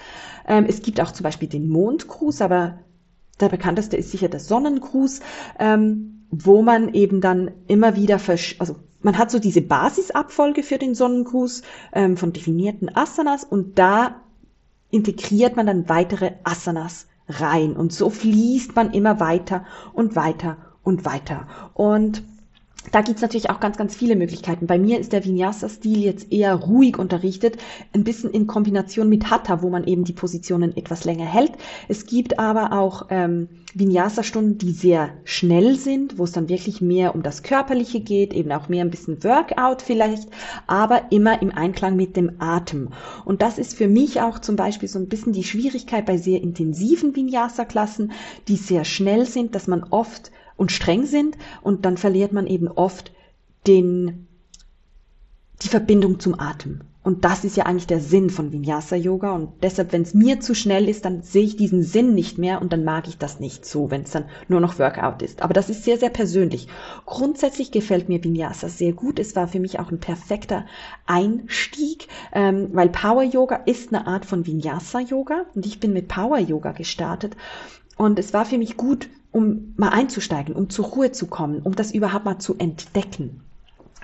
Ähm, 0.47 0.65
es 0.69 0.81
gibt 0.81 1.01
auch 1.01 1.11
zum 1.11 1.25
Beispiel 1.25 1.49
den 1.49 1.69
Mondgruß, 1.69 2.41
aber 2.43 2.79
der 3.41 3.49
bekannteste 3.49 3.97
ist 3.97 4.11
sicher 4.11 4.29
der 4.29 4.41
Sonnengruß, 4.41 5.21
ähm, 5.59 6.25
wo 6.31 6.63
man 6.63 6.93
eben 6.95 7.21
dann 7.21 7.51
immer 7.69 7.97
wieder, 7.97 8.21
also 8.59 8.77
man 9.01 9.19
hat 9.19 9.31
so 9.31 9.39
diese 9.39 9.63
Basisabfolge 9.63 10.63
für 10.63 10.79
den 10.79 10.95
Sonnengruß 10.95 11.63
ähm, 11.93 12.17
von 12.17 12.33
definierten 12.33 12.95
Asanas 12.95 13.45
und 13.45 13.79
da 13.79 14.23
integriert 14.91 15.57
man 15.57 15.67
dann 15.67 15.89
weitere 15.89 16.33
Asanas 16.45 17.07
rein 17.29 17.77
und 17.77 17.93
so 17.93 18.11
fließt 18.11 18.75
man 18.75 18.93
immer 18.93 19.21
weiter 19.21 19.65
und 19.93 20.17
weiter 20.17 20.57
und 20.83 21.05
weiter. 21.05 21.47
Und 21.75 22.23
da 22.93 23.01
gibt's 23.03 23.23
natürlich 23.23 23.51
auch 23.51 23.61
ganz, 23.61 23.77
ganz 23.77 23.95
viele 23.95 24.17
Möglichkeiten. 24.17 24.67
Bei 24.67 24.79
mir 24.79 24.99
ist 24.99 25.13
der 25.13 25.25
Vinyasa-Stil 25.25 26.03
jetzt 26.03 26.33
eher 26.33 26.55
ruhig 26.55 26.99
unterrichtet, 26.99 27.57
ein 27.93 28.05
bisschen 28.05 28.31
in 28.31 28.47
Kombination 28.47 29.09
mit 29.09 29.31
Hatha, 29.31 29.63
wo 29.63 29.71
man 29.71 29.85
eben 29.85 30.05
die 30.05 30.13
Positionen 30.13 30.77
etwas 30.77 31.05
länger 31.05 31.27
hält. 31.27 31.53
Es 31.89 32.07
gibt 32.07 32.39
aber 32.39 32.73
auch 32.73 33.07
ähm, 33.11 33.49
Vinyasa-Stunden, 33.75 34.59
die 34.59 34.73
sehr 34.73 35.11
schnell 35.25 35.77
sind, 35.77 36.19
wo 36.19 36.25
es 36.25 36.33
dann 36.33 36.49
wirklich 36.49 36.81
mehr 36.81 37.15
um 37.15 37.23
das 37.23 37.43
Körperliche 37.43 38.01
geht, 38.01 38.33
eben 38.33 38.53
auch 38.53 38.69
mehr 38.69 38.85
ein 38.85 38.91
bisschen 38.91 39.23
Workout 39.25 39.83
vielleicht, 39.83 40.29
aber 40.67 41.13
immer 41.13 41.43
im 41.43 41.51
Einklang 41.51 41.97
mit 41.97 42.17
dem 42.17 42.41
Atem. 42.41 42.91
Und 43.25 43.43
das 43.43 43.59
ist 43.59 43.77
für 43.77 43.89
mich 43.89 44.21
auch 44.21 44.39
zum 44.39 44.57
Beispiel 44.57 44.89
so 44.89 44.99
ein 44.99 45.09
bisschen 45.09 45.33
die 45.33 45.45
Schwierigkeit 45.45 46.07
bei 46.07 46.17
sehr 46.17 46.41
intensiven 46.41 47.15
Vinyasa-Klassen, 47.15 48.13
die 48.49 48.57
sehr 48.57 48.85
schnell 48.85 49.27
sind, 49.27 49.55
dass 49.55 49.67
man 49.67 49.85
oft 49.91 50.31
und 50.57 50.73
streng 50.73 51.07
sind 51.07 51.37
und 51.63 51.85
dann 51.85 51.97
verliert 51.97 52.33
man 52.33 52.47
eben 52.47 52.69
oft 52.69 53.13
den, 53.67 54.27
die 55.63 55.69
Verbindung 55.69 56.21
zum 56.21 56.39
Atem. 56.39 56.81
Und 57.07 57.25
das 57.25 57.45
ist 57.45 57.57
ja 57.57 57.67
eigentlich 57.67 57.87
der 57.87 58.01
Sinn 58.01 58.31
von 58.31 58.51
Vinyasa 58.51 58.97
Yoga. 58.97 59.33
Und 59.33 59.63
deshalb, 59.63 59.93
wenn 59.93 60.03
es 60.03 60.13
mir 60.13 60.41
zu 60.41 60.57
schnell 60.57 60.89
ist, 60.89 61.05
dann 61.05 61.23
sehe 61.23 61.45
ich 61.45 61.57
diesen 61.57 61.85
Sinn 61.85 62.17
nicht 62.17 62.37
mehr 62.37 62.61
und 62.61 62.73
dann 62.73 62.83
mag 62.83 63.07
ich 63.07 63.17
das 63.17 63.39
nicht 63.39 63.65
so, 63.65 63.93
wenn 63.93 64.03
es 64.03 64.11
dann 64.11 64.25
nur 64.49 64.59
noch 64.59 64.81
Workout 64.81 65.23
ist. 65.23 65.41
Aber 65.41 65.55
das 65.55 65.71
ist 65.71 65.85
sehr, 65.85 65.99
sehr 65.99 66.11
persönlich. 66.11 66.67
Grundsätzlich 67.05 67.71
gefällt 67.71 68.09
mir 68.09 68.25
Vinyasa 68.25 68.69
sehr 68.69 68.93
gut. 68.93 69.21
Es 69.21 69.37
war 69.37 69.47
für 69.47 69.61
mich 69.61 69.79
auch 69.79 69.93
ein 69.93 70.01
perfekter 70.01 70.67
Einstieg, 71.07 72.09
ähm, 72.33 72.71
weil 72.73 72.89
Power 72.89 73.23
Yoga 73.23 73.55
ist 73.67 73.95
eine 73.95 74.09
Art 74.09 74.25
von 74.25 74.45
Vinyasa 74.45 74.99
Yoga 74.99 75.47
und 75.55 75.65
ich 75.65 75.79
bin 75.79 75.93
mit 75.93 76.09
Power 76.09 76.39
Yoga 76.39 76.73
gestartet. 76.73 77.37
Und 77.97 78.19
es 78.19 78.35
war 78.35 78.47
für 78.47 78.59
mich 78.59 78.77
gut, 78.77 79.09
um 79.37 79.75
mal 79.77 79.91
einzusteigen, 79.91 80.55
um 80.55 80.71
zur 80.71 80.87
Ruhe 80.87 81.13
zu 81.13 81.27
kommen, 81.27 81.61
um 81.61 81.77
das 81.77 81.93
überhaupt 81.93 82.25
mal 82.25 82.39
zu 82.39 82.57
entdecken 82.57 83.43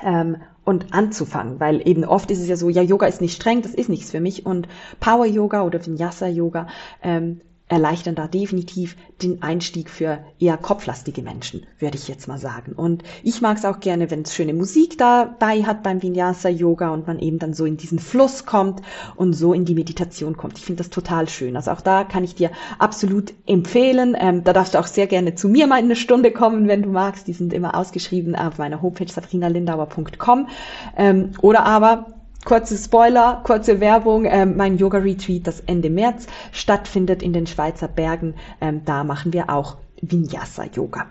ähm, 0.03 0.37
und 0.62 0.93
anzufangen, 0.93 1.59
weil 1.59 1.81
eben 1.89 2.05
oft 2.05 2.31
ist 2.31 2.39
es 2.39 2.49
ja 2.49 2.57
so, 2.57 2.69
ja, 2.69 2.83
Yoga 2.83 3.07
ist 3.07 3.23
nicht 3.23 3.35
streng, 3.35 3.62
das 3.62 3.73
ist 3.73 3.89
nichts 3.89 4.11
für 4.11 4.21
mich. 4.21 4.45
Und 4.45 4.69
Power 5.01 5.25
Yoga 5.25 5.62
oder 5.62 5.85
Vinyasa 5.85 6.27
Yoga 6.27 6.67
ähm, 7.03 7.41
erleichtern 7.73 8.14
da 8.14 8.29
definitiv 8.29 8.97
den 9.23 9.43
Einstieg 9.43 9.88
für 9.88 10.19
eher 10.38 10.59
kopflastige 10.59 11.23
Menschen, 11.23 11.67
würde 11.79 11.97
ich 11.97 12.07
jetzt 12.07 12.29
mal 12.29 12.38
sagen. 12.38 12.73
Und 12.73 13.02
ich 13.23 13.41
mag 13.41 13.57
es 13.57 13.64
auch 13.64 13.81
gerne, 13.81 14.11
wenn 14.11 14.23
es 14.23 14.35
schöne 14.35 14.52
Musik 14.52 14.99
dabei 14.99 15.62
hat 15.62 15.83
beim 15.83 16.02
Vinyasa 16.02 16.50
Yoga 16.50 16.91
und 16.91 17.07
man 17.07 17.19
eben 17.19 17.38
dann 17.38 17.55
so 17.55 17.64
in 17.64 17.79
diesen 17.79 17.99
Fluss 17.99 18.45
kommt 18.45 18.83
und 19.17 19.33
so 19.33 19.55
in 19.55 19.64
die 19.64 19.75
Meditation 19.75 20.37
kommt. 20.37 20.59
Ich 20.59 20.64
finde 20.64 20.83
das 20.83 20.91
total 20.91 21.29
schön. 21.31 21.57
Also 21.57 21.71
auch 21.71 21.81
da 21.81 22.05
kann 22.05 22.25
ich 22.25 22.35
dir 22.35 22.50
absolut 22.79 23.33
empfehlen. 23.47 24.14
Ähm, 24.19 24.45
da 24.45 24.52
darfst 24.52 24.75
du 24.75 24.79
auch 24.79 24.87
sehr 24.87 25.07
gerne 25.07 25.35
zu 25.35 25.49
mir 25.49 25.67
mal 25.67 25.79
in 25.79 25.87
eine 25.87 25.97
Stunde 25.97 26.31
kommen, 26.31 26.69
wenn 26.69 26.83
du 26.83 26.91
magst. 26.91 27.26
Die 27.26 27.33
sind 27.33 27.55
immer 27.55 27.75
ausgeschrieben 27.75 28.37
auf 28.37 28.59
meiner 28.59 28.83
Homepage 28.83 29.11
sabrinalindauer.com. 29.11 30.49
Ähm, 30.97 31.31
oder 31.41 31.64
aber 31.64 32.22
Kurze 32.45 32.77
Spoiler, 32.77 33.41
kurze 33.45 33.81
Werbung. 33.81 34.25
Ähm, 34.25 34.57
mein 34.57 34.77
Yoga-Retreat, 34.77 35.47
das 35.47 35.61
Ende 35.61 35.91
März 35.91 36.27
stattfindet 36.51 37.23
in 37.23 37.33
den 37.33 37.47
Schweizer 37.47 37.89
Bergen. 37.89 38.35
Ähm, 38.61 38.85
da 38.85 39.05
machen 39.05 39.33
wir 39.33 39.49
auch 39.49 39.77
Vinyasa-Yoga. 40.01 41.07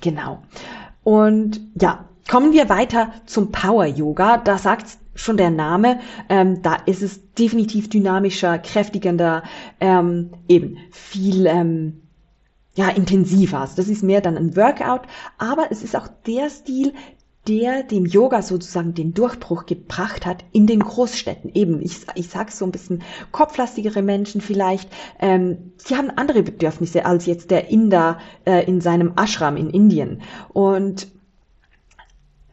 Genau. 0.00 0.42
Und 1.02 1.60
ja, 1.74 2.04
kommen 2.30 2.52
wir 2.52 2.68
weiter 2.68 3.12
zum 3.26 3.50
Power-Yoga. 3.50 4.38
Da 4.38 4.58
sagt 4.58 4.98
schon 5.16 5.36
der 5.36 5.50
Name. 5.50 5.98
Ähm, 6.28 6.62
da 6.62 6.76
ist 6.86 7.02
es 7.02 7.32
definitiv 7.34 7.90
dynamischer, 7.90 8.58
kräftigender, 8.58 9.42
ähm, 9.80 10.30
eben 10.46 10.78
viel 10.92 11.46
ähm, 11.46 12.02
ja, 12.78 12.90
intensiver. 12.90 13.68
das 13.74 13.88
ist 13.88 14.04
mehr 14.04 14.20
dann 14.20 14.36
ein 14.36 14.54
Workout, 14.54 15.02
aber 15.36 15.66
es 15.72 15.82
ist 15.82 15.96
auch 15.96 16.06
der 16.26 16.48
Stil, 16.48 16.94
der 17.48 17.82
dem 17.82 18.04
Yoga 18.04 18.42
sozusagen 18.42 18.94
den 18.94 19.14
Durchbruch 19.14 19.66
gebracht 19.66 20.26
hat 20.26 20.44
in 20.52 20.66
den 20.66 20.80
Großstädten. 20.80 21.50
Eben, 21.54 21.80
ich, 21.80 22.06
ich 22.14 22.28
sage 22.28 22.52
so 22.52 22.64
ein 22.64 22.72
bisschen 22.72 23.02
kopflastigere 23.32 24.02
Menschen 24.02 24.40
vielleicht, 24.40 24.90
ähm, 25.18 25.72
die 25.88 25.96
haben 25.96 26.10
andere 26.10 26.42
Bedürfnisse 26.42 27.06
als 27.06 27.26
jetzt 27.26 27.50
der 27.50 27.68
Inder 27.70 28.18
äh, 28.44 28.64
in 28.66 28.80
seinem 28.80 29.14
Ashram 29.16 29.56
in 29.56 29.70
Indien. 29.70 30.22
Und 30.50 31.08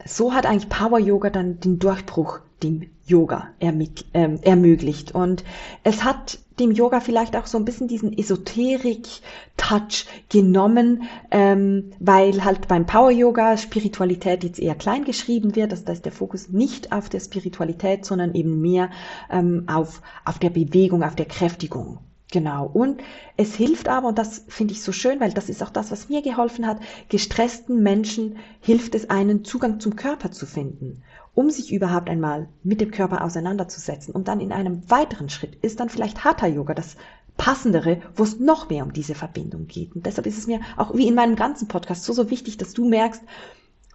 so 0.04 0.32
hat 0.32 0.46
eigentlich 0.46 0.68
Power 0.68 0.98
Yoga 0.98 1.30
dann 1.30 1.60
den 1.60 1.78
Durchbruch 1.78 2.40
dem 2.62 2.88
Yoga 3.06 3.48
ähm, 3.60 4.40
ermöglicht. 4.42 5.14
Und 5.14 5.44
es 5.84 6.04
hat 6.04 6.38
dem 6.58 6.72
Yoga 6.72 7.00
vielleicht 7.00 7.36
auch 7.36 7.46
so 7.46 7.58
ein 7.58 7.64
bisschen 7.64 7.88
diesen 7.88 8.16
Esoterik-Touch 8.16 10.06
genommen, 10.28 11.02
ähm, 11.30 11.92
weil 11.98 12.44
halt 12.44 12.68
beim 12.68 12.86
Power-Yoga 12.86 13.56
Spiritualität 13.56 14.44
jetzt 14.44 14.58
eher 14.58 14.74
klein 14.74 15.04
geschrieben 15.04 15.54
wird. 15.54 15.72
Also 15.72 15.84
da 15.84 15.92
ist 15.92 16.04
der 16.04 16.12
Fokus 16.12 16.48
nicht 16.48 16.92
auf 16.92 17.08
der 17.08 17.20
Spiritualität, 17.20 18.04
sondern 18.04 18.34
eben 18.34 18.60
mehr 18.60 18.90
ähm, 19.30 19.64
auf, 19.66 20.00
auf 20.24 20.38
der 20.38 20.50
Bewegung, 20.50 21.02
auf 21.02 21.14
der 21.14 21.26
Kräftigung. 21.26 21.98
Genau. 22.32 22.68
Und 22.72 23.02
es 23.36 23.54
hilft 23.54 23.88
aber, 23.88 24.08
und 24.08 24.18
das 24.18 24.44
finde 24.48 24.72
ich 24.74 24.82
so 24.82 24.90
schön, 24.90 25.20
weil 25.20 25.32
das 25.32 25.48
ist 25.48 25.62
auch 25.62 25.70
das, 25.70 25.92
was 25.92 26.08
mir 26.08 26.22
geholfen 26.22 26.66
hat, 26.66 26.80
gestressten 27.08 27.82
Menschen 27.82 28.38
hilft 28.60 28.94
es 28.96 29.10
einen 29.10 29.44
Zugang 29.44 29.78
zum 29.78 29.94
Körper 29.94 30.32
zu 30.32 30.44
finden 30.44 31.02
um 31.36 31.50
sich 31.50 31.70
überhaupt 31.70 32.08
einmal 32.08 32.48
mit 32.64 32.80
dem 32.80 32.90
Körper 32.90 33.22
auseinanderzusetzen. 33.22 34.12
Und 34.14 34.26
dann 34.26 34.40
in 34.40 34.52
einem 34.52 34.90
weiteren 34.90 35.28
Schritt 35.28 35.54
ist 35.56 35.78
dann 35.78 35.90
vielleicht 35.90 36.24
Hatha 36.24 36.46
Yoga 36.46 36.72
das 36.74 36.96
passendere, 37.36 38.00
wo 38.16 38.22
es 38.22 38.40
noch 38.40 38.70
mehr 38.70 38.82
um 38.82 38.94
diese 38.94 39.14
Verbindung 39.14 39.66
geht. 39.66 39.94
Und 39.94 40.06
deshalb 40.06 40.26
ist 40.26 40.38
es 40.38 40.46
mir 40.46 40.60
auch 40.78 40.94
wie 40.94 41.06
in 41.06 41.14
meinem 41.14 41.36
ganzen 41.36 41.68
Podcast 41.68 42.04
so, 42.04 42.14
so 42.14 42.30
wichtig, 42.30 42.56
dass 42.56 42.72
du 42.72 42.88
merkst, 42.88 43.22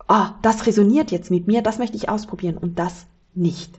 ah, 0.08 0.30
oh, 0.30 0.36
das 0.44 0.68
resoniert 0.68 1.10
jetzt 1.10 1.32
mit 1.32 1.48
mir, 1.48 1.64
das 1.64 1.80
möchte 1.80 1.98
ich 1.98 2.10
ausprobieren 2.10 2.58
und 2.60 2.78
das 2.78 3.08
nicht. 3.34 3.74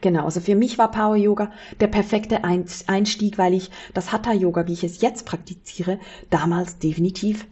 Genau, 0.00 0.24
also 0.24 0.40
für 0.40 0.54
mich 0.54 0.78
war 0.78 0.90
Power 0.90 1.16
Yoga 1.16 1.52
der 1.80 1.88
perfekte 1.88 2.44
Einstieg, 2.44 3.36
weil 3.36 3.52
ich 3.52 3.70
das 3.92 4.10
Hatha 4.10 4.32
Yoga, 4.32 4.66
wie 4.66 4.72
ich 4.72 4.84
es 4.84 5.02
jetzt 5.02 5.26
praktiziere, 5.26 5.98
damals 6.30 6.78
definitiv 6.78 7.46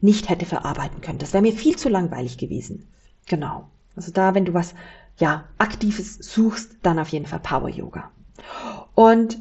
nicht 0.00 0.30
hätte 0.30 0.46
verarbeiten 0.46 1.02
können. 1.02 1.18
Das 1.18 1.34
wäre 1.34 1.42
mir 1.42 1.52
viel 1.52 1.76
zu 1.76 1.90
langweilig 1.90 2.38
gewesen. 2.38 2.88
Genau. 3.26 3.68
Also 4.00 4.12
da, 4.12 4.34
wenn 4.34 4.46
du 4.46 4.54
was, 4.54 4.74
ja, 5.18 5.44
Aktives 5.58 6.16
suchst, 6.16 6.78
dann 6.82 6.98
auf 6.98 7.08
jeden 7.08 7.26
Fall 7.26 7.40
Power 7.40 7.68
Yoga. 7.68 8.10
Und 8.94 9.36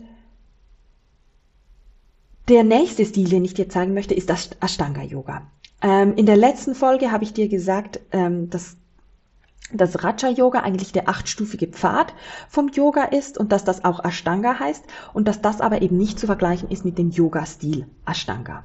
der 2.49 2.65
nächste 2.65 3.05
Stil, 3.05 3.29
den 3.29 3.45
ich 3.45 3.53
dir 3.53 3.69
zeigen 3.69 3.93
möchte, 3.93 4.13
ist 4.13 4.29
das 4.29 4.49
Ashtanga 4.59 5.01
Yoga. 5.01 5.49
Ähm, 5.81 6.13
in 6.17 6.25
der 6.25 6.35
letzten 6.35 6.75
Folge 6.75 7.09
habe 7.13 7.23
ich 7.23 7.31
dir 7.31 7.47
gesagt, 7.47 8.01
ähm, 8.11 8.49
dass 8.49 8.75
dass 9.71 10.03
Raja 10.03 10.29
Yoga 10.29 10.59
eigentlich 10.61 10.91
der 10.91 11.09
achtstufige 11.09 11.67
Pfad 11.67 12.13
vom 12.47 12.69
Yoga 12.69 13.03
ist 13.03 13.37
und 13.37 13.51
dass 13.51 13.63
das 13.63 13.83
auch 13.85 14.03
Ashtanga 14.03 14.59
heißt 14.59 14.83
und 15.13 15.27
dass 15.27 15.41
das 15.41 15.61
aber 15.61 15.81
eben 15.81 15.97
nicht 15.97 16.19
zu 16.19 16.25
vergleichen 16.25 16.69
ist 16.69 16.85
mit 16.85 16.97
dem 16.97 17.11
Yoga-Stil 17.11 17.85
Ashtanga. 18.05 18.63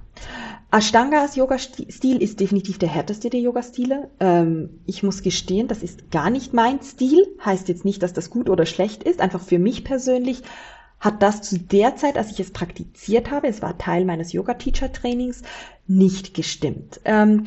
Ashtanga 0.70 1.20
als 1.20 1.36
Yoga-Stil 1.36 2.20
ist 2.20 2.40
definitiv 2.40 2.78
der 2.78 2.88
härteste 2.88 3.30
der 3.30 3.40
Yoga-Stile. 3.40 4.10
Ähm, 4.18 4.80
ich 4.86 5.02
muss 5.02 5.22
gestehen, 5.22 5.68
das 5.68 5.82
ist 5.82 6.10
gar 6.10 6.30
nicht 6.30 6.52
mein 6.52 6.82
Stil. 6.82 7.26
Heißt 7.44 7.68
jetzt 7.68 7.84
nicht, 7.84 8.02
dass 8.02 8.12
das 8.12 8.30
gut 8.30 8.50
oder 8.50 8.66
schlecht 8.66 9.04
ist. 9.04 9.20
Einfach 9.20 9.40
für 9.40 9.58
mich 9.58 9.84
persönlich 9.84 10.42
hat 10.98 11.22
das 11.22 11.42
zu 11.42 11.58
der 11.58 11.96
Zeit, 11.96 12.16
als 12.16 12.30
ich 12.30 12.40
es 12.40 12.50
praktiziert 12.50 13.30
habe, 13.30 13.46
es 13.46 13.60
war 13.62 13.76
Teil 13.76 14.04
meines 14.04 14.32
Yoga-Teacher-Trainings, 14.32 15.42
nicht 15.86 16.34
gestimmt. 16.34 17.00
Ähm, 17.04 17.44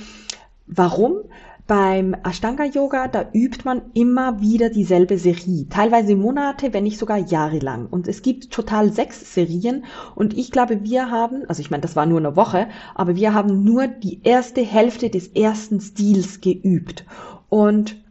warum? 0.68 1.24
Beim 1.68 2.16
Ashtanga 2.24 2.64
Yoga, 2.64 3.10
da 3.10 3.30
übt 3.34 3.66
man 3.66 3.82
immer 3.94 4.40
wieder 4.40 4.70
dieselbe 4.70 5.18
Serie, 5.18 5.68
teilweise 5.70 6.16
Monate, 6.16 6.72
wenn 6.72 6.86
nicht 6.86 6.98
sogar 6.98 7.18
Jahre 7.18 7.60
lang. 7.60 7.88
Und 7.88 8.08
es 8.08 8.22
gibt 8.22 8.52
total 8.52 8.94
sechs 8.94 9.34
Serien 9.34 9.84
und 10.16 10.38
ich 10.38 10.52
glaube, 10.52 10.86
wir 10.86 11.12
haben, 11.12 11.44
also 11.50 11.60
ich 11.60 11.70
meine, 11.70 11.82
das 11.82 11.98
war 11.98 12.06
nur 12.06 12.20
eine 12.20 12.38
Woche, 12.38 12.70
aber 12.96 13.18
wir 13.18 13.34
haben 13.34 13.66
nur 13.66 13.88
die 13.88 14.22
erste 14.24 14.62
Hälfte 14.62 15.10
des 15.10 15.28
ersten 15.28 15.82
Stils 15.82 16.40
geübt. 16.40 17.06
Und 17.50 18.02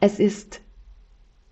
es 0.00 0.18
ist 0.18 0.62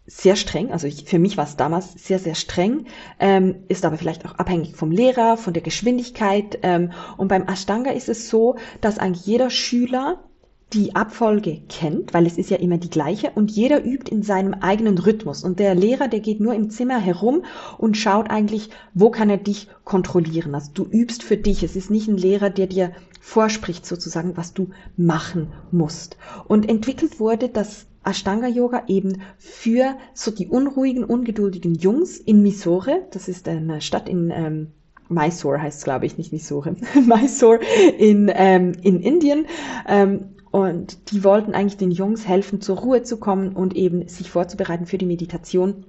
sehr 0.07 0.37
streng, 0.37 0.73
also 0.73 0.87
ich, 0.87 1.05
für 1.05 1.19
mich 1.19 1.37
war 1.37 1.45
es 1.45 1.57
damals 1.57 1.93
sehr, 1.93 2.21
sehr 2.21 2.35
streng, 2.35 2.87
ähm, 3.21 3.57
ist 3.69 3.85
aber 3.85 3.99
vielleicht 3.99 4.25
auch 4.25 4.37
abhängig 4.37 4.77
vom 4.77 4.91
Lehrer, 4.91 5.37
von 5.37 5.53
der 5.53 5.63
Geschwindigkeit. 5.63 6.59
Ähm, 6.63 6.93
und 7.19 7.29
beim 7.29 7.47
Ashtanga 7.47 7.91
ist 7.91 8.09
es 8.09 8.31
so, 8.31 8.57
dass 8.81 8.99
eigentlich 8.99 9.27
jeder 9.27 9.51
Schüler 9.51 10.25
die 10.73 10.95
Abfolge 10.95 11.61
kennt, 11.69 12.15
weil 12.15 12.27
es 12.27 12.39
ist 12.39 12.49
ja 12.51 12.57
immer 12.57 12.79
die 12.79 12.89
gleiche 12.89 13.31
und 13.35 13.51
jeder 13.51 13.85
übt 13.85 14.11
in 14.11 14.23
seinem 14.23 14.55
eigenen 14.55 14.97
Rhythmus 14.97 15.45
und 15.45 15.59
der 15.59 15.75
Lehrer, 15.75 16.09
der 16.09 16.21
geht 16.21 16.41
nur 16.41 16.55
im 16.55 16.71
Zimmer 16.71 16.99
herum 16.99 17.45
und 17.79 17.97
schaut 17.97 18.31
eigentlich, 18.31 18.71
wo 18.95 19.11
kann 19.11 19.29
er 19.29 19.37
dich 19.37 19.69
kontrollieren. 19.85 20.55
Also 20.55 20.71
du 20.73 20.85
übst 20.85 21.23
für 21.23 21.37
dich. 21.37 21.63
Es 21.63 21.77
ist 21.77 21.91
nicht 21.91 22.09
ein 22.09 22.17
Lehrer, 22.17 22.49
der 22.49 22.67
dir 22.67 22.93
vorspricht 23.21 23.85
sozusagen, 23.85 24.37
was 24.37 24.55
du 24.55 24.71
machen 24.97 25.53
musst. 25.71 26.17
Und 26.49 26.69
entwickelt 26.69 27.21
wurde 27.21 27.49
das 27.49 27.87
Ashtanga 28.05 28.49
Yoga 28.49 28.85
eben 28.89 29.23
für 29.39 29.95
so 30.15 30.31
die 30.31 30.49
unruhigen, 30.49 31.05
ungeduldigen 31.05 31.75
Jungs 31.75 32.17
in 32.17 32.43
Mysore. 32.43 33.07
Das 33.13 33.29
ist 33.29 33.47
eine 33.47 33.81
Stadt 33.81 34.09
in 34.09 34.31
ähm, 34.31 34.69
Mysore 35.09 35.61
heißt 35.61 35.79
es, 35.79 35.85
glaube 35.85 36.07
ich, 36.07 36.17
nicht 36.17 36.33
Mysore, 36.33 36.75
Mysore 37.07 37.61
in, 37.99 38.31
ähm, 38.35 38.73
in 38.83 39.01
Indien. 39.01 39.47
Ähm, 39.87 40.31
und 40.53 41.11
die 41.11 41.25
wollten 41.25 41.55
eigentlich 41.55 41.79
den 41.79 41.91
Jungs 41.91 42.29
helfen, 42.29 42.61
zur 42.61 42.79
Ruhe 42.79 43.03
zu 43.03 43.17
kommen 43.17 43.57
und 43.57 43.75
eben 43.75 44.07
sich 44.07 44.31
vorzubereiten 44.31 44.87
für 44.87 44.99
die 44.99 45.07
Meditation. 45.07 45.87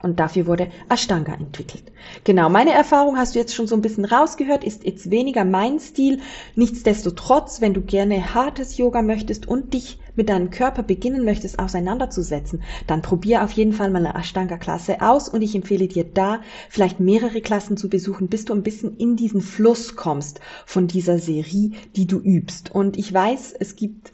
Und 0.00 0.20
dafür 0.20 0.46
wurde 0.46 0.68
Ashtanga 0.88 1.34
entwickelt. 1.34 1.82
Genau, 2.22 2.48
meine 2.48 2.72
Erfahrung 2.72 3.18
hast 3.18 3.34
du 3.34 3.40
jetzt 3.40 3.56
schon 3.56 3.66
so 3.66 3.74
ein 3.74 3.82
bisschen 3.82 4.04
rausgehört, 4.04 4.62
ist 4.62 4.84
jetzt 4.84 5.10
weniger 5.10 5.44
mein 5.44 5.80
Stil. 5.80 6.20
Nichtsdestotrotz, 6.54 7.60
wenn 7.60 7.74
du 7.74 7.80
gerne 7.80 8.34
hartes 8.34 8.76
Yoga 8.76 9.02
möchtest 9.02 9.48
und 9.48 9.74
dich 9.74 9.98
mit 10.18 10.28
deinem 10.28 10.50
Körper 10.50 10.82
beginnen 10.82 11.24
möchtest 11.24 11.58
auseinanderzusetzen, 11.58 12.62
dann 12.86 13.00
probier 13.00 13.42
auf 13.42 13.52
jeden 13.52 13.72
Fall 13.72 13.90
mal 13.90 14.04
eine 14.04 14.14
Ashtanga-Klasse 14.14 15.00
aus 15.00 15.30
und 15.30 15.40
ich 15.40 15.54
empfehle 15.54 15.88
dir 15.88 16.04
da 16.04 16.42
vielleicht 16.68 17.00
mehrere 17.00 17.40
Klassen 17.40 17.78
zu 17.78 17.88
besuchen, 17.88 18.28
bis 18.28 18.44
du 18.44 18.52
ein 18.52 18.62
bisschen 18.62 18.98
in 18.98 19.16
diesen 19.16 19.40
Fluss 19.40 19.96
kommst 19.96 20.40
von 20.66 20.88
dieser 20.88 21.18
Serie, 21.18 21.70
die 21.96 22.06
du 22.06 22.18
übst. 22.18 22.70
Und 22.74 22.98
ich 22.98 23.14
weiß, 23.14 23.54
es 23.58 23.76
gibt 23.76 24.12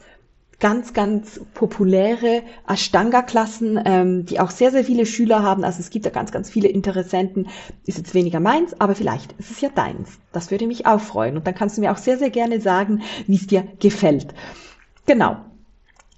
ganz, 0.59 0.93
ganz 0.93 1.41
populäre 1.53 2.43
Ashtanga-Klassen, 2.67 3.79
ähm, 3.85 4.25
die 4.25 4.39
auch 4.39 4.51
sehr, 4.51 4.71
sehr 4.71 4.83
viele 4.83 5.05
Schüler 5.05 5.43
haben. 5.43 5.63
Also 5.63 5.79
es 5.79 5.89
gibt 5.89 6.05
da 6.05 6.09
ganz, 6.09 6.31
ganz 6.31 6.49
viele 6.49 6.67
Interessenten. 6.67 7.47
Ist 7.85 7.97
jetzt 7.97 8.13
weniger 8.13 8.39
meins, 8.39 8.79
aber 8.79 8.95
vielleicht 8.95 9.33
ist 9.33 9.51
es 9.51 9.61
ja 9.61 9.69
deins. 9.69 10.19
Das 10.31 10.51
würde 10.51 10.67
mich 10.67 10.85
auch 10.85 11.01
freuen. 11.01 11.37
Und 11.37 11.47
dann 11.47 11.55
kannst 11.55 11.77
du 11.77 11.81
mir 11.81 11.91
auch 11.91 11.97
sehr, 11.97 12.17
sehr 12.17 12.29
gerne 12.29 12.61
sagen, 12.61 13.01
wie 13.27 13.35
es 13.35 13.47
dir 13.47 13.67
gefällt. 13.79 14.33
Genau. 15.05 15.37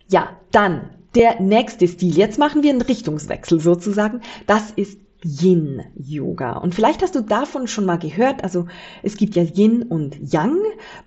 Ja, 0.09 0.37
dann 0.51 0.89
der 1.15 1.41
nächste 1.41 1.87
Stil. 1.87 2.15
Jetzt 2.15 2.37
machen 2.37 2.63
wir 2.63 2.69
einen 2.69 2.81
Richtungswechsel 2.81 3.59
sozusagen. 3.59 4.21
Das 4.45 4.71
ist 4.71 4.99
Yin-Yoga. 5.23 6.57
Und 6.57 6.75
vielleicht 6.75 7.01
hast 7.01 7.15
du 7.15 7.21
davon 7.21 7.67
schon 7.67 7.85
mal 7.85 7.97
gehört. 7.97 8.43
Also 8.43 8.67
es 9.01 9.17
gibt 9.17 9.35
ja 9.35 9.43
Yin 9.43 9.83
und 9.83 10.31
Yang. 10.31 10.57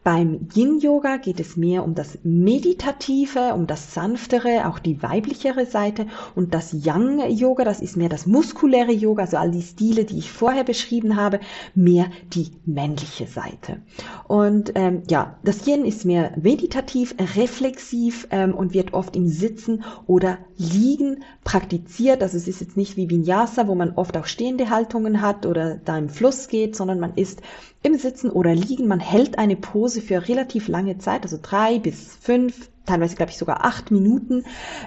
Beim 0.03 0.49
Yin-Yoga 0.55 1.19
geht 1.19 1.39
es 1.39 1.57
mehr 1.57 1.85
um 1.85 1.95
das 1.95 2.19
Meditative, 2.25 3.55
um 3.55 3.67
das 3.67 3.95
Sanftere, 3.95 4.67
auch 4.69 4.81
die 4.81 5.03
weiblichere 5.03 5.65
Seite. 5.65 6.07
Und 6.35 6.55
das 6.55 6.73
Yang-Yoga, 6.73 7.65
das 7.65 7.81
ist 7.81 7.97
mehr 7.97 8.09
das 8.09 8.27
muskuläre 8.27 8.93
Yoga, 8.93 9.23
also 9.23 9.37
all 9.37 9.53
die 9.53 9.63
Stile, 9.63 10.05
die 10.05 10.19
ich 10.19 10.33
vorher 10.33 10.65
beschrieben 10.65 11.17
habe, 11.17 11.39
mehr 11.75 12.07
die 12.33 12.51
männliche 12.67 13.27
Seite. 13.27 13.81
Und 14.27 14.73
ähm, 14.75 15.03
ja, 15.09 15.39
das 15.45 15.67
Yin 15.67 15.85
ist 15.85 16.05
mehr 16.05 16.33
meditativ, 16.41 17.15
reflexiv 17.37 18.27
ähm, 18.31 18.55
und 18.55 18.75
wird 18.75 18.93
oft 18.93 19.15
im 19.15 19.29
Sitzen 19.29 19.85
oder 20.07 20.39
Liegen 20.57 21.23
praktiziert. 21.45 22.23
Also 22.23 22.37
es 22.37 22.49
ist 22.49 22.61
jetzt 22.61 22.77
nicht 22.77 22.97
wie 22.97 23.09
Vinyasa, 23.09 23.69
wo 23.69 23.75
man 23.75 23.97
oft 24.01 24.17
auch 24.17 24.27
stehende 24.27 24.71
Haltungen 24.71 25.21
hat 25.21 25.47
oder 25.47 25.77
da 25.77 25.97
im 25.97 26.09
Fluss 26.09 26.49
geht, 26.49 26.75
sondern 26.75 26.99
man 26.99 27.15
ist 27.15 27.43
im 27.83 27.97
Sitzen 27.97 28.31
oder 28.31 28.55
Liegen. 28.55 28.89
Man 28.89 29.01
hält 29.01 29.39
eine 29.39 29.57
Pose 29.57 30.01
für 30.01 30.29
relativ 30.29 30.69
lange 30.69 30.99
Zeit, 30.99 31.23
also 31.23 31.39
drei 31.41 31.79
bis 31.79 32.17
fünf, 32.17 32.71
teilweise 32.87 33.17
glaube 33.17 33.31
ich 33.31 33.39
sogar 33.39 33.65
acht 33.65 33.91
Minuten. 33.91 34.45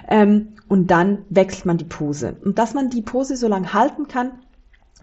Ähm, 0.08 0.54
und 0.68 0.90
dann 0.90 1.24
wechselt 1.30 1.66
man 1.66 1.78
die 1.78 1.84
Pose. 1.84 2.36
Und 2.44 2.58
dass 2.58 2.74
man 2.74 2.90
die 2.90 3.02
Pose 3.02 3.36
so 3.36 3.48
lange 3.48 3.72
halten 3.72 4.08
kann, 4.08 4.32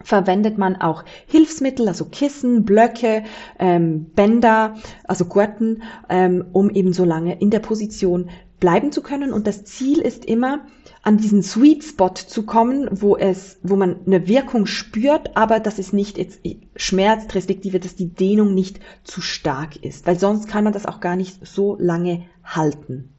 verwendet 0.03 0.57
man 0.57 0.75
auch 0.77 1.03
Hilfsmittel, 1.27 1.87
also 1.87 2.05
Kissen, 2.05 2.65
Blöcke, 2.65 3.23
ähm, 3.59 4.05
Bänder, 4.15 4.75
also 5.07 5.25
Gurten, 5.25 5.83
ähm, 6.09 6.45
um 6.53 6.69
eben 6.69 6.93
so 6.93 7.05
lange 7.05 7.39
in 7.39 7.49
der 7.49 7.59
Position 7.59 8.29
bleiben 8.61 8.93
zu 8.93 9.01
können. 9.01 9.33
Und 9.33 9.45
das 9.47 9.65
Ziel 9.65 9.99
ist 9.99 10.23
immer, 10.23 10.61
an 11.03 11.17
diesen 11.17 11.43
Sweet 11.43 11.83
Spot 11.83 12.13
zu 12.13 12.43
kommen, 12.43 12.87
wo 12.91 13.17
es, 13.17 13.57
wo 13.63 13.75
man 13.75 13.97
eine 14.05 14.27
Wirkung 14.27 14.67
spürt, 14.67 15.35
aber 15.35 15.59
dass 15.59 15.79
es 15.79 15.91
nicht 15.91 16.17
jetzt 16.17 16.39
schmerzt, 16.77 17.35
respektive, 17.35 17.79
dass 17.81 17.95
die 17.95 18.13
Dehnung 18.13 18.53
nicht 18.53 18.79
zu 19.03 19.19
stark 19.19 19.83
ist, 19.83 20.07
weil 20.07 20.17
sonst 20.17 20.47
kann 20.47 20.63
man 20.63 20.73
das 20.73 20.85
auch 20.85 21.01
gar 21.01 21.17
nicht 21.17 21.45
so 21.45 21.75
lange 21.79 22.23
halten. 22.43 23.09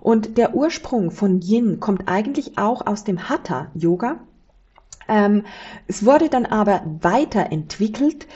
Und 0.00 0.38
der 0.38 0.54
Ursprung 0.54 1.10
von 1.10 1.40
Yin 1.40 1.80
kommt 1.80 2.04
eigentlich 2.06 2.58
auch 2.58 2.86
aus 2.86 3.02
dem 3.02 3.28
Hatha 3.28 3.72
Yoga. 3.74 4.20
Ähm, 5.08 5.44
es 5.86 6.04
wurde 6.04 6.28
dann 6.28 6.46
aber 6.46 6.82
weiterentwickelt 7.00 8.26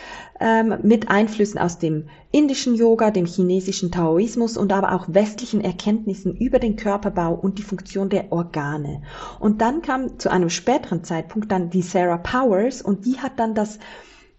ähm, 0.41 0.79
mit 0.83 1.11
Einflüssen 1.11 1.59
aus 1.59 1.79
dem 1.79 2.09
indischen 2.33 2.75
Yoga, 2.75 3.11
dem 3.11 3.27
chinesischen 3.27 3.91
Taoismus 3.91 4.57
und 4.57 4.73
aber 4.73 4.93
auch 4.93 5.07
westlichen 5.09 5.61
Erkenntnissen 5.61 6.35
über 6.35 6.59
den 6.59 6.77
Körperbau 6.77 7.35
und 7.35 7.59
die 7.59 7.63
Funktion 7.63 8.09
der 8.09 8.33
Organe. 8.33 9.03
Und 9.39 9.61
dann 9.61 9.83
kam 9.83 10.19
zu 10.19 10.31
einem 10.31 10.51
späteren 10.51 11.05
Zeitpunkt 11.05 11.51
dann 11.53 11.71
die 11.71 11.83
Sarah 11.83 12.19
Powers 12.19 12.83
und 12.83 13.05
die 13.05 13.19
hat 13.19 13.39
dann 13.39 13.55
das, 13.55 13.79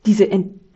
diese, 0.05 0.27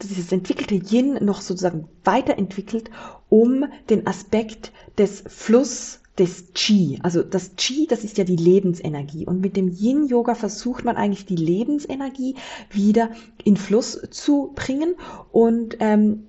dieses 0.01 0.31
entwickelte 0.31 0.75
Yin 0.75 1.17
noch 1.21 1.41
sozusagen 1.41 1.88
weiterentwickelt, 2.03 2.91
um 3.29 3.65
den 3.89 4.05
Aspekt 4.05 4.71
des 4.97 5.24
Fluss 5.27 6.01
des 6.17 6.53
Qi. 6.53 7.00
Also 7.03 7.24
das 7.24 7.55
Qi, 7.57 7.88
das 7.88 8.03
ist 8.03 8.17
ja 8.17 8.24
die 8.24 8.36
Lebensenergie. 8.36 9.25
Und 9.25 9.41
mit 9.41 9.57
dem 9.57 9.69
Yin-Yoga 9.69 10.36
versucht 10.36 10.86
man 10.86 10.95
eigentlich 10.95 11.25
die 11.25 11.36
Lebensenergie 11.36 12.36
wieder 12.69 13.10
in 13.43 13.57
Fluss 13.57 14.01
zu 14.12 14.51
bringen. 14.55 14.95
Und 15.31 15.77
ähm, 15.79 16.27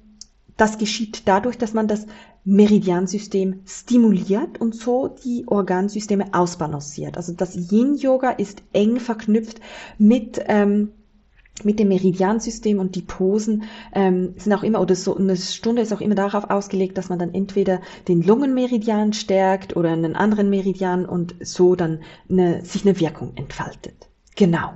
das 0.57 0.79
geschieht 0.79 1.23
dadurch, 1.27 1.59
dass 1.59 1.75
man 1.75 1.87
das 1.87 2.07
Meridiansystem 2.45 3.63
stimuliert 3.67 4.61
und 4.61 4.75
so 4.75 5.09
die 5.09 5.45
Organsysteme 5.47 6.33
ausbalanciert. 6.33 7.17
Also 7.17 7.33
das 7.33 7.57
Yin-Yoga 7.57 8.31
ist 8.31 8.63
eng 8.73 8.99
verknüpft 8.99 9.61
mit 9.99 10.41
ähm, 10.47 10.93
mit 11.65 11.79
dem 11.79 11.89
Meridiansystem 11.89 12.79
und 12.79 12.95
die 12.95 13.03
Posen 13.03 13.65
ähm, 13.95 14.35
sind 14.37 14.53
auch 14.53 14.63
immer, 14.63 14.81
oder 14.81 14.95
so 14.95 15.17
eine 15.17 15.37
Stunde 15.37 15.83
ist 15.83 15.93
auch 15.93 16.01
immer 16.01 16.15
darauf 16.15 16.51
ausgelegt, 16.51 16.99
dass 16.99 17.09
man 17.09 17.19
dann 17.19 17.35
entweder 17.35 17.81
den 18.09 18.23
Lungenmeridian 18.23 19.13
stärkt 19.13 19.77
oder 19.77 19.91
einen 19.91 20.17
anderen 20.17 20.51
Meridian 20.51 21.07
und 21.07 21.35
so 21.41 21.75
dann 21.75 22.01
eine, 22.29 22.65
sich 22.65 22.85
eine 22.85 23.01
Wirkung 23.01 23.33
entfaltet. 23.37 24.09
Genau. 24.35 24.73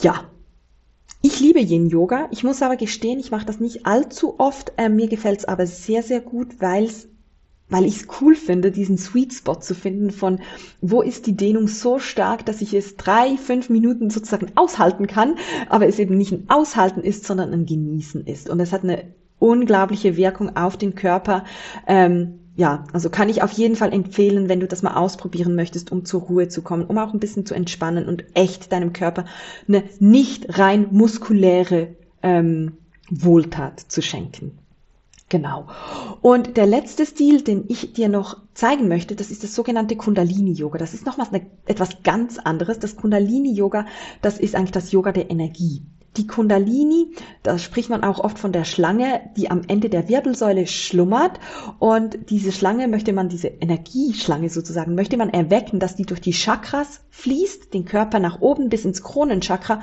Ja. 0.00 0.24
Ich 1.20 1.40
liebe 1.40 1.58
Yin 1.58 1.88
Yoga. 1.88 2.28
Ich 2.30 2.44
muss 2.44 2.62
aber 2.62 2.76
gestehen, 2.76 3.18
ich 3.18 3.32
mache 3.32 3.46
das 3.46 3.58
nicht 3.58 3.86
allzu 3.86 4.38
oft. 4.38 4.72
Äh, 4.76 4.88
mir 4.88 5.08
gefällt 5.08 5.40
es 5.40 5.44
aber 5.46 5.66
sehr, 5.66 6.04
sehr 6.04 6.20
gut, 6.20 6.60
weil 6.60 6.84
es 6.84 7.08
weil 7.70 7.84
ich 7.84 7.96
es 7.96 8.06
cool 8.20 8.34
finde, 8.34 8.70
diesen 8.70 8.98
Sweet 8.98 9.34
Spot 9.34 9.56
zu 9.56 9.74
finden 9.74 10.10
von, 10.10 10.40
wo 10.80 11.02
ist 11.02 11.26
die 11.26 11.36
Dehnung 11.36 11.68
so 11.68 11.98
stark, 11.98 12.46
dass 12.46 12.60
ich 12.60 12.74
es 12.74 12.96
drei, 12.96 13.36
fünf 13.36 13.68
Minuten 13.68 14.10
sozusagen 14.10 14.52
aushalten 14.54 15.06
kann, 15.06 15.36
aber 15.68 15.86
es 15.86 15.98
eben 15.98 16.16
nicht 16.16 16.32
ein 16.32 16.44
Aushalten 16.48 17.00
ist, 17.00 17.24
sondern 17.24 17.52
ein 17.52 17.66
Genießen 17.66 18.26
ist. 18.26 18.48
Und 18.48 18.60
es 18.60 18.72
hat 18.72 18.84
eine 18.84 19.04
unglaubliche 19.38 20.16
Wirkung 20.16 20.56
auf 20.56 20.76
den 20.76 20.94
Körper. 20.94 21.44
Ähm, 21.86 22.40
ja, 22.56 22.84
also 22.92 23.08
kann 23.08 23.28
ich 23.28 23.42
auf 23.42 23.52
jeden 23.52 23.76
Fall 23.76 23.92
empfehlen, 23.92 24.48
wenn 24.48 24.58
du 24.58 24.66
das 24.66 24.82
mal 24.82 24.94
ausprobieren 24.94 25.54
möchtest, 25.54 25.92
um 25.92 26.04
zur 26.04 26.22
Ruhe 26.22 26.48
zu 26.48 26.62
kommen, 26.62 26.84
um 26.84 26.98
auch 26.98 27.12
ein 27.12 27.20
bisschen 27.20 27.46
zu 27.46 27.54
entspannen 27.54 28.08
und 28.08 28.24
echt 28.34 28.72
deinem 28.72 28.92
Körper 28.92 29.26
eine 29.68 29.84
nicht 30.00 30.58
rein 30.58 30.88
muskuläre 30.90 31.94
ähm, 32.22 32.78
Wohltat 33.10 33.78
zu 33.78 34.02
schenken. 34.02 34.58
Genau. 35.28 35.66
Und 36.22 36.56
der 36.56 36.66
letzte 36.66 37.04
Stil, 37.04 37.42
den 37.42 37.64
ich 37.68 37.92
dir 37.92 38.08
noch 38.08 38.38
zeigen 38.54 38.88
möchte, 38.88 39.14
das 39.14 39.30
ist 39.30 39.44
das 39.44 39.54
sogenannte 39.54 39.96
Kundalini-Yoga. 39.96 40.78
Das 40.78 40.94
ist 40.94 41.04
nochmals 41.04 41.30
etwas 41.66 42.02
ganz 42.02 42.38
anderes. 42.38 42.78
Das 42.78 42.96
Kundalini-Yoga, 42.96 43.84
das 44.22 44.38
ist 44.38 44.54
eigentlich 44.54 44.72
das 44.72 44.90
Yoga 44.90 45.12
der 45.12 45.30
Energie. 45.30 45.82
Die 46.16 46.26
Kundalini, 46.26 47.14
da 47.42 47.58
spricht 47.58 47.90
man 47.90 48.02
auch 48.02 48.18
oft 48.18 48.38
von 48.38 48.52
der 48.52 48.64
Schlange, 48.64 49.20
die 49.36 49.50
am 49.50 49.62
Ende 49.68 49.90
der 49.90 50.08
Wirbelsäule 50.08 50.66
schlummert. 50.66 51.38
Und 51.78 52.30
diese 52.30 52.50
Schlange 52.50 52.88
möchte 52.88 53.12
man, 53.12 53.28
diese 53.28 53.48
Energieschlange 53.48 54.48
sozusagen, 54.48 54.94
möchte 54.94 55.18
man 55.18 55.28
erwecken, 55.28 55.78
dass 55.78 55.94
die 55.94 56.06
durch 56.06 56.22
die 56.22 56.32
Chakras 56.32 57.02
fließt, 57.10 57.74
den 57.74 57.84
Körper 57.84 58.18
nach 58.18 58.40
oben 58.40 58.70
bis 58.70 58.86
ins 58.86 59.02
Kronenchakra. 59.02 59.82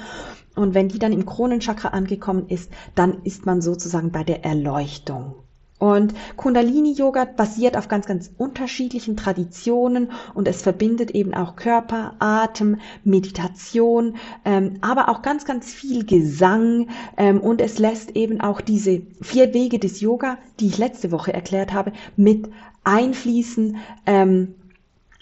Und 0.56 0.74
wenn 0.74 0.90
die 0.90 1.00
dann 1.00 1.14
im 1.14 1.26
Kronenchakra 1.26 1.90
angekommen 1.90 2.48
ist, 2.50 2.72
dann 2.96 3.24
ist 3.24 3.46
man 3.46 3.62
sozusagen 3.62 4.12
bei 4.12 4.24
der 4.24 4.46
Erleuchtung. 4.46 5.36
Und 5.78 6.14
Kundalini 6.38 6.94
Yoga 6.94 7.26
basiert 7.26 7.76
auf 7.76 7.90
ganz, 7.90 8.06
ganz 8.06 8.32
unterschiedlichen 8.38 9.18
Traditionen 9.18 10.10
und 10.34 10.48
es 10.48 10.62
verbindet 10.62 11.12
eben 11.12 11.34
auch 11.34 11.58
Körper, 11.58 12.14
Atem, 12.20 12.78
Meditation, 13.04 14.16
ähm, 14.46 14.78
aber 14.80 15.10
auch 15.10 15.22
ganz, 15.22 15.44
ganz 15.44 15.74
viel 15.74 16.06
Gesang 16.06 16.88
ähm, 17.18 17.42
und 17.42 17.60
es 17.60 17.78
lässt 17.78 18.16
eben 18.16 18.40
auch 18.40 18.62
diese 18.62 19.02
vier 19.22 19.54
Wege 19.54 19.78
des 19.78 20.00
Yoga, 20.00 20.38
die 20.62 20.68
ich 20.68 20.78
letzte 20.78 21.12
Woche 21.12 21.34
erklärt 21.34 21.74
habe, 21.74 21.92
mit 22.16 22.50
einfließen, 22.86 23.76
ähm, 24.06 24.56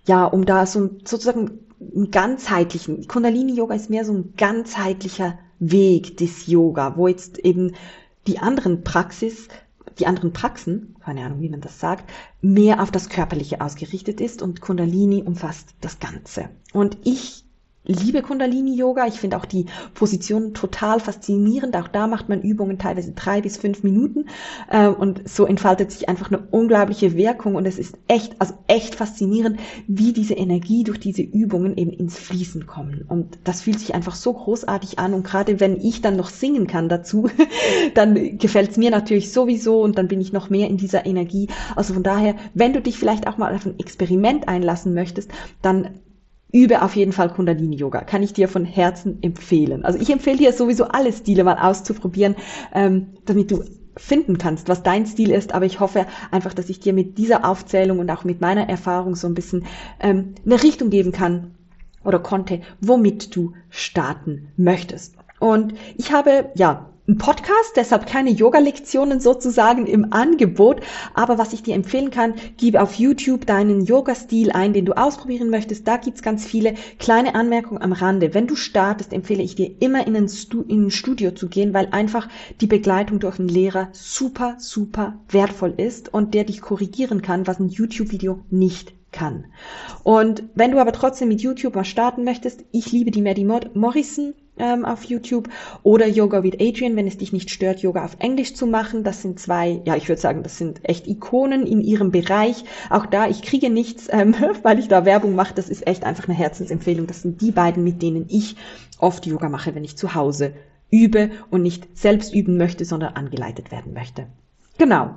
ja, 0.05 0.25
um 0.25 0.45
da 0.45 0.67
so 0.67 0.91
sozusagen 1.03 1.59
einen 1.95 2.11
ganzheitlichen, 2.11 3.07
Kundalini-Yoga 3.07 3.75
ist 3.75 3.89
mehr 3.89 4.05
so 4.05 4.13
ein 4.13 4.33
ganzheitlicher 4.37 5.37
Weg 5.59 6.17
des 6.17 6.47
Yoga, 6.47 6.97
wo 6.97 7.07
jetzt 7.07 7.39
eben 7.39 7.73
die 8.27 8.39
anderen 8.39 8.83
Praxis, 8.83 9.47
die 9.99 10.07
anderen 10.07 10.33
Praxen, 10.33 10.95
keine 11.03 11.23
Ahnung, 11.25 11.41
wie 11.41 11.49
man 11.49 11.61
das 11.61 11.79
sagt, 11.79 12.09
mehr 12.41 12.81
auf 12.81 12.91
das 12.91 13.09
Körperliche 13.09 13.61
ausgerichtet 13.61 14.21
ist 14.21 14.41
und 14.41 14.61
Kundalini 14.61 15.23
umfasst 15.23 15.75
das 15.81 15.99
Ganze. 15.99 16.49
Und 16.73 16.97
ich 17.03 17.42
liebe 17.85 18.21
Kundalini-Yoga. 18.21 19.07
Ich 19.07 19.19
finde 19.19 19.37
auch 19.37 19.45
die 19.45 19.65
Position 19.93 20.53
total 20.53 20.99
faszinierend. 20.99 21.75
Auch 21.75 21.87
da 21.87 22.07
macht 22.07 22.29
man 22.29 22.41
Übungen 22.41 22.79
teilweise 22.79 23.11
drei 23.11 23.41
bis 23.41 23.57
fünf 23.57 23.83
Minuten. 23.83 24.25
Äh, 24.69 24.87
und 24.87 25.27
so 25.27 25.45
entfaltet 25.45 25.91
sich 25.91 26.07
einfach 26.09 26.31
eine 26.31 26.39
unglaubliche 26.51 27.15
Wirkung. 27.15 27.55
Und 27.55 27.65
es 27.65 27.77
ist 27.77 27.97
echt, 28.07 28.35
also 28.39 28.53
echt 28.67 28.95
faszinierend, 28.95 29.59
wie 29.87 30.13
diese 30.13 30.33
Energie 30.33 30.83
durch 30.83 30.99
diese 30.99 31.21
Übungen 31.21 31.77
eben 31.77 31.91
ins 31.91 32.17
Fließen 32.17 32.65
kommen. 32.65 33.05
Und 33.07 33.37
das 33.43 33.61
fühlt 33.61 33.79
sich 33.79 33.93
einfach 33.93 34.15
so 34.15 34.33
großartig 34.33 34.99
an. 34.99 35.13
Und 35.13 35.23
gerade 35.23 35.59
wenn 35.59 35.79
ich 35.79 36.01
dann 36.01 36.15
noch 36.15 36.29
singen 36.29 36.67
kann 36.67 36.89
dazu, 36.89 37.29
dann 37.93 38.37
gefällt 38.37 38.71
es 38.71 38.77
mir 38.77 38.91
natürlich 38.91 39.33
sowieso. 39.33 39.81
Und 39.81 39.97
dann 39.97 40.07
bin 40.07 40.21
ich 40.21 40.31
noch 40.31 40.49
mehr 40.49 40.69
in 40.69 40.77
dieser 40.77 41.05
Energie. 41.05 41.49
Also 41.75 41.93
von 41.93 42.03
daher, 42.03 42.35
wenn 42.53 42.73
du 42.73 42.81
dich 42.81 42.97
vielleicht 42.97 43.27
auch 43.27 43.37
mal 43.37 43.53
auf 43.53 43.65
ein 43.65 43.77
Experiment 43.79 44.47
einlassen 44.47 44.93
möchtest, 44.93 45.29
dann 45.61 45.99
übe 46.53 46.83
auf 46.83 46.95
jeden 46.95 47.11
Fall 47.11 47.29
Kundalini 47.29 47.75
Yoga. 47.75 48.01
Kann 48.01 48.23
ich 48.23 48.31
dir 48.31 48.47
von 48.47 48.63
Herzen 48.63 49.17
empfehlen. 49.21 49.83
Also 49.83 49.99
ich 49.99 50.09
empfehle 50.09 50.37
dir 50.37 50.53
sowieso 50.53 50.85
alle 50.85 51.11
Stile 51.11 51.43
mal 51.43 51.57
auszuprobieren, 51.57 52.35
ähm, 52.73 53.07
damit 53.25 53.51
du 53.51 53.63
finden 53.97 54.37
kannst, 54.37 54.69
was 54.69 54.83
dein 54.83 55.05
Stil 55.05 55.31
ist. 55.31 55.53
Aber 55.53 55.65
ich 55.65 55.79
hoffe 55.79 56.05
einfach, 56.31 56.53
dass 56.53 56.69
ich 56.69 56.79
dir 56.79 56.93
mit 56.93 57.17
dieser 57.17 57.43
Aufzählung 57.43 57.99
und 57.99 58.09
auch 58.09 58.23
mit 58.23 58.39
meiner 58.39 58.69
Erfahrung 58.69 59.15
so 59.15 59.27
ein 59.27 59.33
bisschen 59.33 59.65
ähm, 59.99 60.35
eine 60.45 60.61
Richtung 60.61 60.89
geben 60.89 61.11
kann 61.11 61.55
oder 62.03 62.19
konnte, 62.19 62.61
womit 62.79 63.35
du 63.35 63.53
starten 63.69 64.49
möchtest. 64.55 65.15
Und 65.39 65.73
ich 65.97 66.13
habe, 66.13 66.51
ja, 66.55 66.92
ein 67.05 67.17
Podcast, 67.17 67.73
deshalb 67.75 68.05
keine 68.05 68.29
Yoga-Lektionen 68.29 69.19
sozusagen 69.19 69.87
im 69.87 70.13
Angebot. 70.13 70.79
Aber 71.13 71.37
was 71.37 71.51
ich 71.51 71.61
dir 71.61 71.75
empfehlen 71.75 72.11
kann, 72.11 72.35
gib 72.55 72.75
auf 72.75 72.95
YouTube 72.95 73.45
deinen 73.45 73.83
Yoga-Stil 73.83 74.51
ein, 74.51 74.71
den 74.71 74.85
du 74.85 74.93
ausprobieren 74.93 75.49
möchtest. 75.49 75.85
Da 75.85 75.97
gibt's 75.97 76.21
ganz 76.21 76.45
viele 76.45 76.75
kleine 76.99 77.35
Anmerkungen 77.35 77.81
am 77.81 77.91
Rande. 77.91 78.33
Wenn 78.33 78.47
du 78.47 78.55
startest, 78.55 79.11
empfehle 79.11 79.43
ich 79.43 79.55
dir 79.55 79.69
immer 79.81 80.07
in 80.07 80.15
ein, 80.15 80.29
in 80.69 80.85
ein 80.85 80.91
Studio 80.91 81.31
zu 81.31 81.49
gehen, 81.49 81.73
weil 81.73 81.89
einfach 81.91 82.29
die 82.61 82.67
Begleitung 82.67 83.19
durch 83.19 83.37
einen 83.37 83.49
Lehrer 83.49 83.89
super, 83.91 84.55
super 84.59 85.19
wertvoll 85.27 85.73
ist 85.75 86.13
und 86.13 86.33
der 86.33 86.45
dich 86.45 86.61
korrigieren 86.61 87.21
kann, 87.21 87.47
was 87.47 87.59
ein 87.59 87.67
YouTube-Video 87.67 88.39
nicht 88.49 88.93
kann. 89.11 89.47
Und 90.03 90.43
wenn 90.55 90.71
du 90.71 90.79
aber 90.79 90.93
trotzdem 90.93 91.27
mit 91.27 91.41
YouTube 91.41 91.75
mal 91.75 91.83
starten 91.83 92.23
möchtest, 92.23 92.63
ich 92.71 92.93
liebe 92.93 93.11
die 93.11 93.21
Maddie 93.21 93.45
Morrison 93.45 94.33
ähm, 94.57 94.85
auf 94.85 95.03
YouTube 95.03 95.49
oder 95.81 96.07
Yoga 96.07 96.43
with 96.43 96.55
Adrian, 96.59 96.95
wenn 96.95 97.07
es 97.07 97.17
dich 97.17 97.33
nicht 97.33 97.49
stört, 97.49 97.79
Yoga 97.81 98.05
auf 98.05 98.17
Englisch 98.19 98.53
zu 98.53 98.67
machen. 98.67 99.03
Das 99.03 99.21
sind 99.21 99.39
zwei, 99.39 99.81
ja, 99.85 99.95
ich 99.95 100.09
würde 100.09 100.21
sagen, 100.21 100.43
das 100.43 100.57
sind 100.57 100.81
echt 100.83 101.07
Ikonen 101.07 101.65
in 101.65 101.81
ihrem 101.81 102.11
Bereich. 102.11 102.63
Auch 102.89 103.05
da, 103.05 103.27
ich 103.27 103.41
kriege 103.41 103.69
nichts, 103.69 104.07
ähm, 104.11 104.35
weil 104.63 104.79
ich 104.79 104.87
da 104.87 105.05
Werbung 105.05 105.35
mache. 105.35 105.53
Das 105.53 105.69
ist 105.69 105.87
echt 105.87 106.03
einfach 106.03 106.27
eine 106.27 106.37
Herzensempfehlung. 106.37 107.07
Das 107.07 107.21
sind 107.21 107.41
die 107.41 107.51
beiden, 107.51 107.83
mit 107.83 108.01
denen 108.01 108.25
ich 108.29 108.55
oft 108.99 109.25
Yoga 109.25 109.49
mache, 109.49 109.75
wenn 109.75 109.83
ich 109.83 109.97
zu 109.97 110.15
Hause 110.15 110.53
übe 110.91 111.31
und 111.49 111.63
nicht 111.63 111.97
selbst 111.97 112.33
üben 112.33 112.57
möchte, 112.57 112.85
sondern 112.85 113.15
angeleitet 113.15 113.71
werden 113.71 113.93
möchte. 113.93 114.27
Genau. 114.77 115.15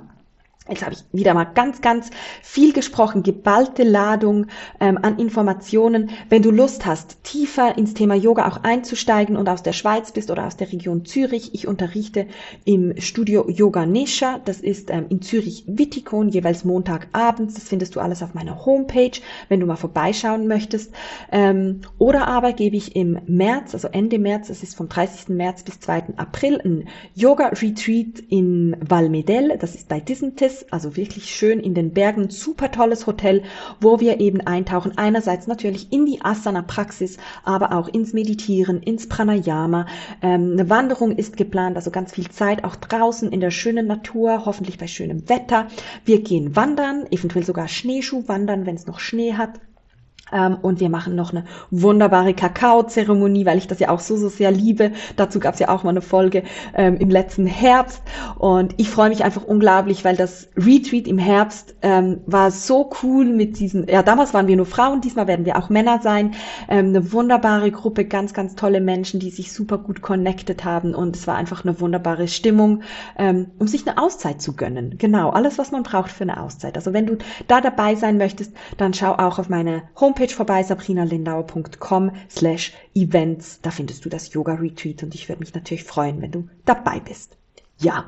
Jetzt 0.69 0.83
habe 0.83 0.93
ich 0.93 1.03
wieder 1.13 1.33
mal 1.33 1.45
ganz, 1.45 1.81
ganz 1.81 2.09
viel 2.41 2.73
gesprochen, 2.73 3.23
geballte 3.23 3.83
Ladung 3.83 4.47
ähm, 4.79 4.99
an 5.01 5.17
Informationen. 5.17 6.09
Wenn 6.29 6.41
du 6.41 6.51
Lust 6.51 6.85
hast, 6.85 7.23
tiefer 7.23 7.77
ins 7.77 7.93
Thema 7.93 8.15
Yoga 8.15 8.47
auch 8.47 8.63
einzusteigen 8.63 9.37
und 9.37 9.47
aus 9.47 9.63
der 9.63 9.73
Schweiz 9.73 10.11
bist 10.11 10.29
oder 10.29 10.45
aus 10.45 10.57
der 10.57 10.71
Region 10.71 11.05
Zürich, 11.05 11.53
ich 11.53 11.67
unterrichte 11.67 12.27
im 12.65 12.99
Studio 12.99 13.49
Yoga 13.49 13.85
Nesha. 13.85 14.39
Das 14.43 14.59
ist 14.59 14.89
ähm, 14.89 15.05
in 15.09 15.21
Zürich 15.21 15.63
Wittikon, 15.67 16.29
jeweils 16.29 16.65
Montagabends. 16.65 17.53
Das 17.53 17.63
findest 17.63 17.95
du 17.95 17.99
alles 18.01 18.21
auf 18.21 18.33
meiner 18.33 18.65
Homepage, 18.65 19.19
wenn 19.47 19.59
du 19.59 19.65
mal 19.65 19.77
vorbeischauen 19.77 20.47
möchtest. 20.47 20.93
Ähm, 21.31 21.81
oder 21.97 22.27
aber 22.27 22.51
gebe 22.53 22.75
ich 22.75 22.95
im 22.95 23.19
März, 23.25 23.73
also 23.73 23.87
Ende 23.87 24.19
März, 24.19 24.49
das 24.49 24.63
ist 24.63 24.75
vom 24.75 24.89
30. 24.89 25.29
März 25.29 25.63
bis 25.63 25.79
2. 25.79 26.17
April, 26.17 26.59
ein 26.63 26.89
Yoga 27.15 27.47
Retreat 27.47 28.19
in 28.27 28.75
Valmedel. 28.81 29.57
Das 29.59 29.75
ist 29.75 29.87
bei 29.87 29.99
Disentis 30.57 30.71
also 30.71 30.95
wirklich 30.95 31.33
schön 31.33 31.59
in 31.59 31.73
den 31.73 31.91
Bergen, 31.91 32.29
super 32.29 32.71
tolles 32.71 33.07
Hotel, 33.07 33.43
wo 33.79 33.99
wir 33.99 34.19
eben 34.19 34.41
eintauchen. 34.41 34.97
Einerseits 34.97 35.47
natürlich 35.47 35.91
in 35.91 36.05
die 36.05 36.21
Asana-Praxis, 36.21 37.17
aber 37.43 37.73
auch 37.73 37.87
ins 37.87 38.13
Meditieren, 38.13 38.81
ins 38.81 39.07
Pranayama. 39.07 39.87
Ähm, 40.21 40.53
eine 40.53 40.69
Wanderung 40.69 41.15
ist 41.15 41.37
geplant, 41.37 41.75
also 41.75 41.91
ganz 41.91 42.13
viel 42.13 42.29
Zeit 42.29 42.63
auch 42.63 42.75
draußen 42.75 43.31
in 43.31 43.39
der 43.39 43.51
schönen 43.51 43.87
Natur, 43.87 44.45
hoffentlich 44.45 44.77
bei 44.77 44.87
schönem 44.87 45.29
Wetter. 45.29 45.67
Wir 46.05 46.21
gehen 46.21 46.55
wandern, 46.55 47.05
eventuell 47.11 47.45
sogar 47.45 47.67
Schneeschuh 47.67 48.27
wandern, 48.27 48.65
wenn 48.65 48.75
es 48.75 48.87
noch 48.87 48.99
Schnee 48.99 49.33
hat. 49.33 49.59
Ähm, 50.31 50.57
und 50.61 50.79
wir 50.79 50.89
machen 50.89 51.15
noch 51.15 51.31
eine 51.31 51.45
wunderbare 51.71 52.33
Kakao-Zeremonie, 52.33 53.45
weil 53.45 53.57
ich 53.57 53.67
das 53.67 53.79
ja 53.79 53.89
auch 53.89 53.99
so, 53.99 54.17
so 54.17 54.29
sehr 54.29 54.51
liebe. 54.51 54.91
Dazu 55.15 55.39
gab 55.39 55.53
es 55.53 55.59
ja 55.59 55.69
auch 55.69 55.83
mal 55.83 55.91
eine 55.91 56.01
Folge 56.01 56.43
ähm, 56.75 56.97
im 56.97 57.09
letzten 57.09 57.45
Herbst. 57.45 58.01
Und 58.37 58.73
ich 58.77 58.89
freue 58.89 59.09
mich 59.09 59.23
einfach 59.23 59.43
unglaublich, 59.43 60.03
weil 60.05 60.15
das 60.15 60.49
Retreat 60.55 61.07
im 61.07 61.17
Herbst 61.17 61.75
ähm, 61.81 62.21
war 62.25 62.51
so 62.51 62.89
cool 63.03 63.25
mit 63.25 63.59
diesen, 63.59 63.87
ja, 63.87 64.03
damals 64.03 64.33
waren 64.33 64.47
wir 64.47 64.55
nur 64.55 64.65
Frauen, 64.65 65.01
diesmal 65.01 65.27
werden 65.27 65.45
wir 65.45 65.57
auch 65.57 65.69
Männer 65.69 65.99
sein. 66.01 66.35
Ähm, 66.67 66.87
eine 66.87 67.11
wunderbare 67.13 67.71
Gruppe, 67.71 68.05
ganz, 68.05 68.33
ganz 68.33 68.55
tolle 68.55 68.81
Menschen, 68.81 69.19
die 69.19 69.29
sich 69.29 69.51
super 69.53 69.77
gut 69.77 70.01
connected 70.01 70.65
haben. 70.65 70.93
Und 70.93 71.15
es 71.15 71.27
war 71.27 71.35
einfach 71.35 71.63
eine 71.63 71.79
wunderbare 71.79 72.27
Stimmung, 72.27 72.81
ähm, 73.17 73.47
um 73.59 73.67
sich 73.67 73.87
eine 73.87 73.97
Auszeit 73.97 74.41
zu 74.41 74.55
gönnen. 74.55 74.95
Genau, 74.97 75.29
alles, 75.29 75.57
was 75.57 75.71
man 75.71 75.83
braucht 75.83 76.11
für 76.11 76.23
eine 76.23 76.41
Auszeit. 76.41 76.75
Also 76.75 76.93
wenn 76.93 77.05
du 77.05 77.17
da 77.47 77.61
dabei 77.61 77.95
sein 77.95 78.17
möchtest, 78.17 78.53
dann 78.77 78.93
schau 78.93 79.13
auch 79.13 79.39
auf 79.39 79.49
meine 79.49 79.83
Homepage 79.99 80.16
Homepage 80.17 80.33
vorbei, 80.33 80.63
sabrinalindauer.com 80.63 82.11
slash 82.27 82.73
events. 82.95 83.61
Da 83.61 83.69
findest 83.69 84.03
du 84.03 84.09
das 84.09 84.33
Yoga 84.33 84.55
Retreat 84.55 85.03
und 85.03 85.13
ich 85.13 85.29
würde 85.29 85.41
mich 85.41 85.53
natürlich 85.53 85.83
freuen, 85.83 86.23
wenn 86.23 86.31
du 86.31 86.49
dabei 86.65 86.99
bist. 86.99 87.37
Ja, 87.77 88.05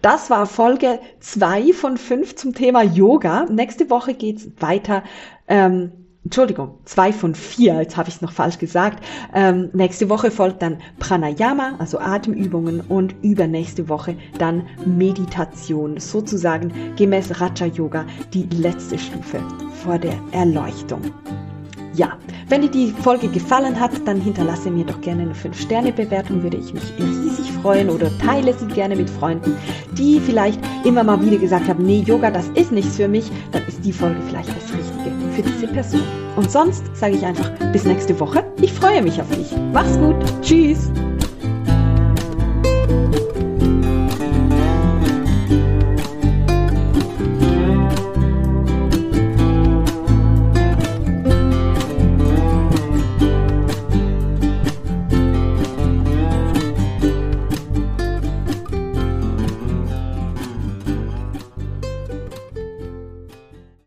das 0.00 0.28
war 0.28 0.46
Folge 0.46 0.98
zwei 1.20 1.72
von 1.72 1.98
fünf 1.98 2.34
zum 2.34 2.52
Thema 2.52 2.82
Yoga. 2.82 3.44
Nächste 3.44 3.90
Woche 3.90 4.14
geht's 4.14 4.48
weiter. 4.58 5.04
Ähm, 5.46 5.92
Entschuldigung, 6.24 6.78
zwei 6.84 7.12
von 7.12 7.36
vier, 7.36 7.80
jetzt 7.80 7.96
habe 7.96 8.08
ich 8.08 8.16
es 8.16 8.22
noch 8.22 8.32
falsch 8.32 8.58
gesagt. 8.58 9.04
Ähm, 9.32 9.70
nächste 9.72 10.08
Woche 10.08 10.32
folgt 10.32 10.62
dann 10.62 10.78
Pranayama, 10.98 11.76
also 11.78 12.00
Atemübungen 12.00 12.80
und 12.80 13.14
übernächste 13.22 13.88
Woche 13.88 14.16
dann 14.38 14.66
Meditation, 14.84 16.00
sozusagen 16.00 16.72
gemäß 16.96 17.40
Raja 17.40 17.66
Yoga 17.66 18.04
die 18.34 18.48
letzte 18.50 18.98
Stufe 18.98 19.40
vor 19.84 19.98
der 19.98 20.18
Erleuchtung. 20.32 21.02
Ja, 21.94 22.16
wenn 22.48 22.62
dir 22.62 22.70
die 22.70 22.90
Folge 23.02 23.28
gefallen 23.28 23.78
hat, 23.78 23.90
dann 24.06 24.20
hinterlasse 24.20 24.70
mir 24.70 24.84
doch 24.84 25.00
gerne 25.02 25.22
eine 25.22 25.34
5-Sterne-Bewertung, 25.34 26.42
würde 26.42 26.56
ich 26.56 26.72
mich 26.72 26.82
riesig 26.98 27.52
freuen 27.60 27.90
oder 27.90 28.10
teile 28.18 28.54
sie 28.54 28.66
gerne 28.66 28.96
mit 28.96 29.10
Freunden, 29.10 29.56
die 29.92 30.18
vielleicht 30.20 30.58
immer 30.84 31.04
mal 31.04 31.22
wieder 31.24 31.36
gesagt 31.36 31.68
haben, 31.68 31.84
nee, 31.84 32.02
Yoga, 32.06 32.30
das 32.30 32.48
ist 32.54 32.72
nichts 32.72 32.96
für 32.96 33.08
mich, 33.08 33.30
dann 33.52 33.62
ist 33.66 33.84
die 33.84 33.92
Folge 33.92 34.20
vielleicht 34.26 34.48
das 34.48 34.72
Richtige 34.72 35.12
für 35.34 35.42
diese 35.42 35.66
Person. 35.66 36.02
Und 36.36 36.50
sonst 36.50 36.84
sage 36.96 37.16
ich 37.16 37.24
einfach 37.26 37.50
bis 37.72 37.84
nächste 37.84 38.18
Woche. 38.18 38.44
Ich 38.60 38.72
freue 38.72 39.02
mich 39.02 39.20
auf 39.20 39.28
dich. 39.30 39.50
Mach's 39.72 39.98
gut. 39.98 40.16
Tschüss. 40.40 40.90